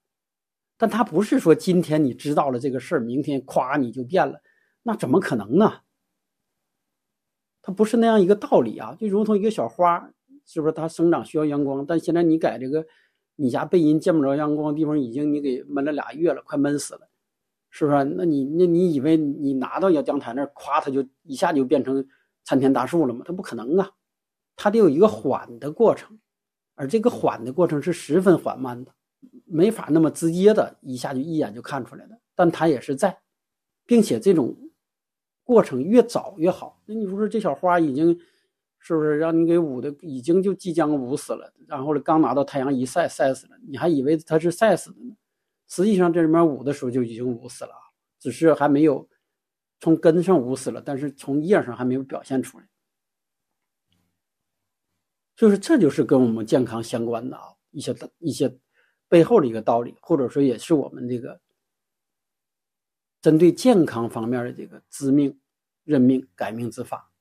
[0.78, 4.40] 但他不是说今天你知道了这个事儿，明天夸你就变了，
[4.82, 5.80] 那怎么可能呢？
[7.60, 10.10] 它不是那样一个道理啊，就如同一个小花，
[10.46, 11.84] 是不是它生长需要阳光？
[11.84, 12.86] 但现在你改这个，
[13.36, 17.07] 你家背阴见不着阳光的地方，已经你给闷了俩月了，快闷死了。
[17.78, 18.02] 是不是？
[18.02, 22.04] 那你那你以为你拿到阳江台那儿，咵，它就一下就变成
[22.42, 23.22] 参天大树了吗？
[23.24, 23.88] 它不可能啊，
[24.56, 26.18] 它得有一个缓的过程，
[26.74, 28.92] 而这个缓的过程是十分缓慢的，
[29.44, 32.18] 没法那么直接的一下就一眼就看出来的。
[32.34, 33.16] 但它也是在，
[33.86, 34.56] 并且这种
[35.44, 36.82] 过程越早越好。
[36.84, 38.18] 那你不说这小花已经
[38.80, 45.14] 是不是让你给捂的，已经就即将捂死了，然后呢，刚拿到太阳一晒晒死了，你还以为它是晒死的呢？
[45.68, 47.72] 实际上这里面捂的时候就已经捂死了，
[48.18, 49.08] 只是还没有
[49.80, 52.68] 从根上捂死了，但是从叶上还没有表现出来。
[55.36, 58.58] 就是这就是跟我们健康相关的啊一些一些
[59.08, 61.40] 背后的一个道理，或者说也是我们这个
[63.20, 65.38] 针对健康方面的这个知命、
[65.84, 67.12] 认命、改命之法。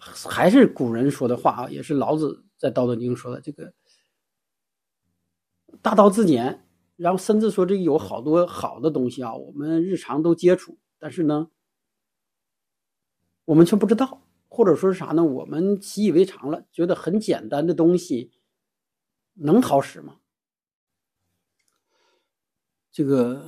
[0.00, 3.74] 还是古人说的话啊，也是老子在《道德经》说的这个
[5.82, 6.62] “大道至简”。
[6.96, 11.50] 然后甚至说这有好多好的东西啊，我们日常都接触，但是呢，
[13.44, 15.22] 我们却不知道，或者说是啥呢？
[15.22, 18.32] 我们习以为常了，觉得很简单的东西
[19.34, 20.20] 能好使吗？
[22.90, 23.46] 这个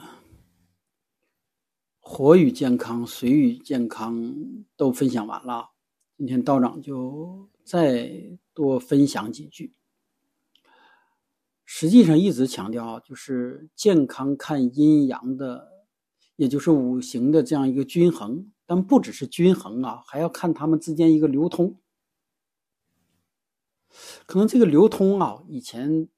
[2.00, 4.34] 活与健康、水与健康
[4.76, 5.70] 都分享完了，
[6.18, 9.74] 今天道长就再多分享几句。
[11.70, 15.70] 实际上一直强调啊，就是健康看阴阳的，
[16.36, 18.50] 也就是五行的这样一个均衡。
[18.64, 21.78] 但不只是均衡啊，还要看它们之间一个流通。
[24.24, 26.08] 可能这个流通啊，以前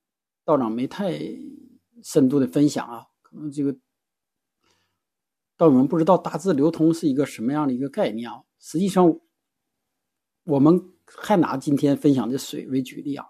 [0.44, 1.18] 道长没太
[2.00, 3.76] 深度的分享啊，可能这个
[5.56, 8.44] 道友们不知道大致流通是一个什么样的一个概念啊。
[8.60, 9.18] 实际上，
[10.44, 13.26] 我们还拿今天分享的水为举例啊。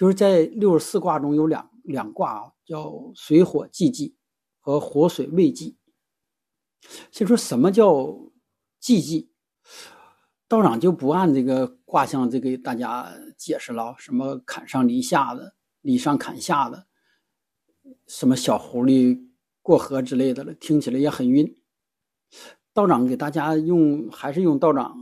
[0.00, 4.16] 就是在六十四卦中有两两卦啊，叫水火既济
[4.58, 5.76] 和火水未济。
[7.10, 8.32] 先说什么叫
[8.78, 9.30] 既济，
[10.48, 16.86] 道长就不按这个卦象这给大家解释了，什么坎上离下的，离上坎下的，
[18.06, 19.28] 什么小狐狸
[19.60, 21.54] 过河之类的了，听起来也很晕。
[22.72, 24.96] 道长给大家用还是用道长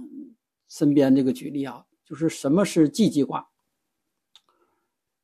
[0.67, 3.49] 身边这个举例啊，就是什么是既济卦。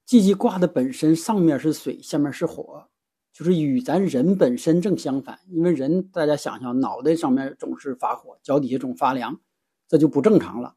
[0.06, 2.88] 季季卦的本身上面是水，下面是火，
[3.32, 5.40] 就是与咱人本身正相反。
[5.48, 9.40] 因为人，大家想想，脑袋上面总是发火，脚底下总发凉，
[9.88, 10.76] 这就不正常了。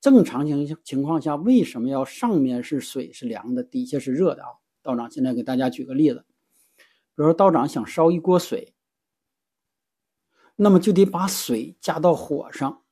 [0.00, 4.48] 正常情情况下，为什么要上面是水是凉的，底下是热的啊？
[4.82, 6.24] 道长现在给大家举个例子，
[6.76, 6.84] 比
[7.16, 8.74] 如说道长想烧一锅水，
[10.56, 12.82] 那么就得把水加到火上，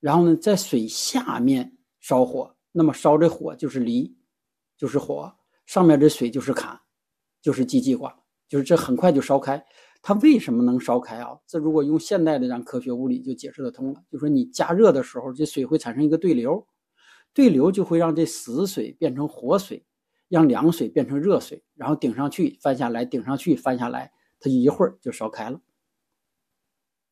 [0.00, 4.15] 然后呢，在水下面烧火，那么烧这火就是离。
[4.76, 5.32] 就是火，
[5.64, 6.78] 上面这水就是坎，
[7.40, 8.14] 就是积济卦，
[8.48, 9.64] 就是这很快就烧开。
[10.02, 11.36] 它为什么能烧开啊？
[11.46, 14.02] 这如果用现代的让科学物理就解释得通了。
[14.10, 16.64] 就说你加热的时候，这水会产生一个对流，
[17.32, 19.84] 对流就会让这死水变成活水，
[20.28, 25.60] 让凉水变成热水，然后顶上去翻下来，顶上去翻下来，它一会儿就烧开了。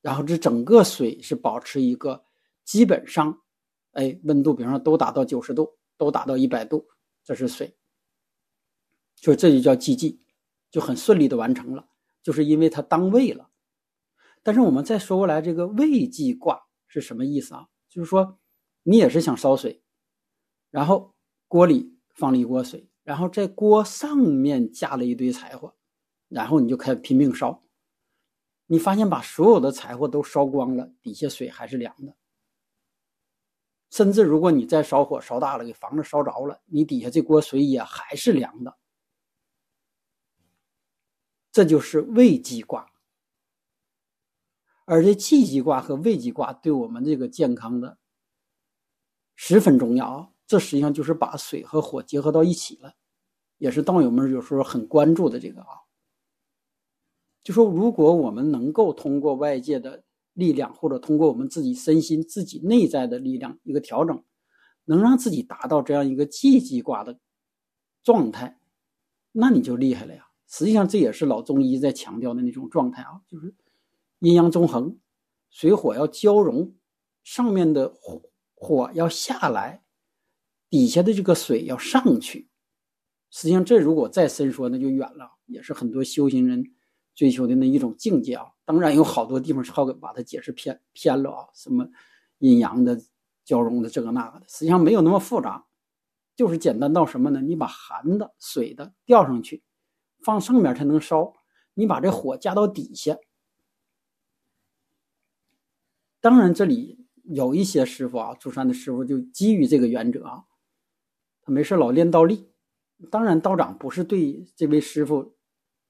[0.01, 2.25] 然后这整个水是保持一个
[2.65, 3.41] 基本上，
[3.93, 6.87] 哎，温度，比方说都达到九十度，都达到一百度，
[7.25, 7.77] 这是水，
[9.17, 10.21] 就这就叫寂寂，
[10.71, 11.89] 就很顺利的完成了，
[12.23, 13.51] 就是因为它当位了。
[14.43, 17.69] 但是我们再说过来，这个位祭卦是什么意思啊？
[17.89, 18.39] 就是说
[18.83, 19.83] 你也是想烧水，
[20.71, 21.15] 然后
[21.49, 25.75] 锅里放了一锅水，然后在锅上面架了一堆柴火，
[26.29, 27.63] 然后你就开始拼命烧。
[28.67, 32.15] 你发现把所有的柴火都烧光了，底下水还是凉的。
[33.95, 38.77] 甚至如果你再烧火烧大了，给房子烧着了，你底下这锅水也还是凉的。
[41.53, 42.91] 这就是未济卦。
[44.85, 47.97] 而这气济卦和未济卦对我们这个健康的
[49.37, 50.35] 十分重要。
[50.45, 52.93] 这实际上就是把水和火结合到一起了，
[53.59, 55.79] 也是道友们有时候很关注的这个啊。
[57.45, 60.03] 就说，如果我们能够通过外界的
[60.35, 64.23] 力量，或者通过我们自己身心、自己内在的力量一个调整，
[64.85, 67.19] 能让自己达到这样一个积极卦的
[68.03, 68.59] 状态，
[69.33, 70.29] 那你就厉害了呀！
[70.47, 73.55] 实际上，这也是老中医在强调的那种状态啊，就是
[74.19, 74.97] 阴阳中衡，
[75.51, 76.75] 水火要交融，
[77.23, 78.23] 上面的火
[78.55, 79.83] 火要下来，
[80.69, 82.49] 底下的这个水要上去。
[83.31, 86.73] 实际上，这如果再深说，那就远了，也是很多修行人。
[87.17, 91.87] 追求的那一种境界啊，当然有好多地方超给把它解释偏偏了啊，什么
[92.39, 92.99] 阴阳的
[93.45, 95.67] 交融的这个那个的，实际上没有那么复杂，
[96.35, 97.41] 就是简单到什么呢？
[97.41, 99.63] 你把寒的、水的吊上去，
[100.21, 101.35] 放上面才能烧，
[101.75, 103.17] 你把这火加到底下。
[106.21, 110.45] 当然，这里有一些师傅啊，朱山的师傅就基于这个原则啊，
[111.43, 112.51] 他没事老练倒立。
[113.11, 115.35] 当然，道长不是对这位师傅。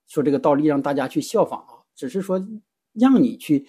[0.07, 2.45] 说这个倒立让大家去效仿啊，只是说
[2.93, 3.69] 让你去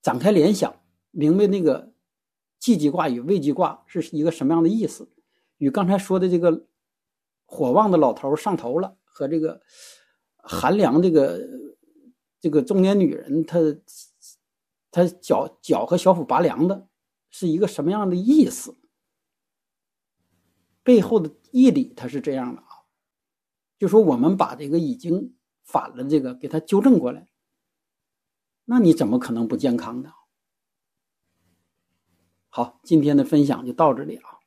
[0.00, 1.92] 展开联想，明白那个
[2.60, 5.12] 寂寂卦与未寂卦是一个什么样的意思，
[5.58, 6.66] 与刚才说的这个
[7.44, 9.60] 火旺的老头上头了和这个
[10.36, 11.40] 寒凉这个
[12.40, 13.58] 这个中年女人她
[14.90, 16.88] 她脚脚和小腹拔凉的
[17.30, 18.76] 是一个什么样的意思，
[20.82, 22.68] 背后的义理它是这样的啊。
[23.78, 27.28] 就说我们把这个已经反了，这个给他纠正过来，
[28.64, 30.12] 那你怎么可能不健康呢？
[32.48, 34.41] 好，今天的分享就到这里了。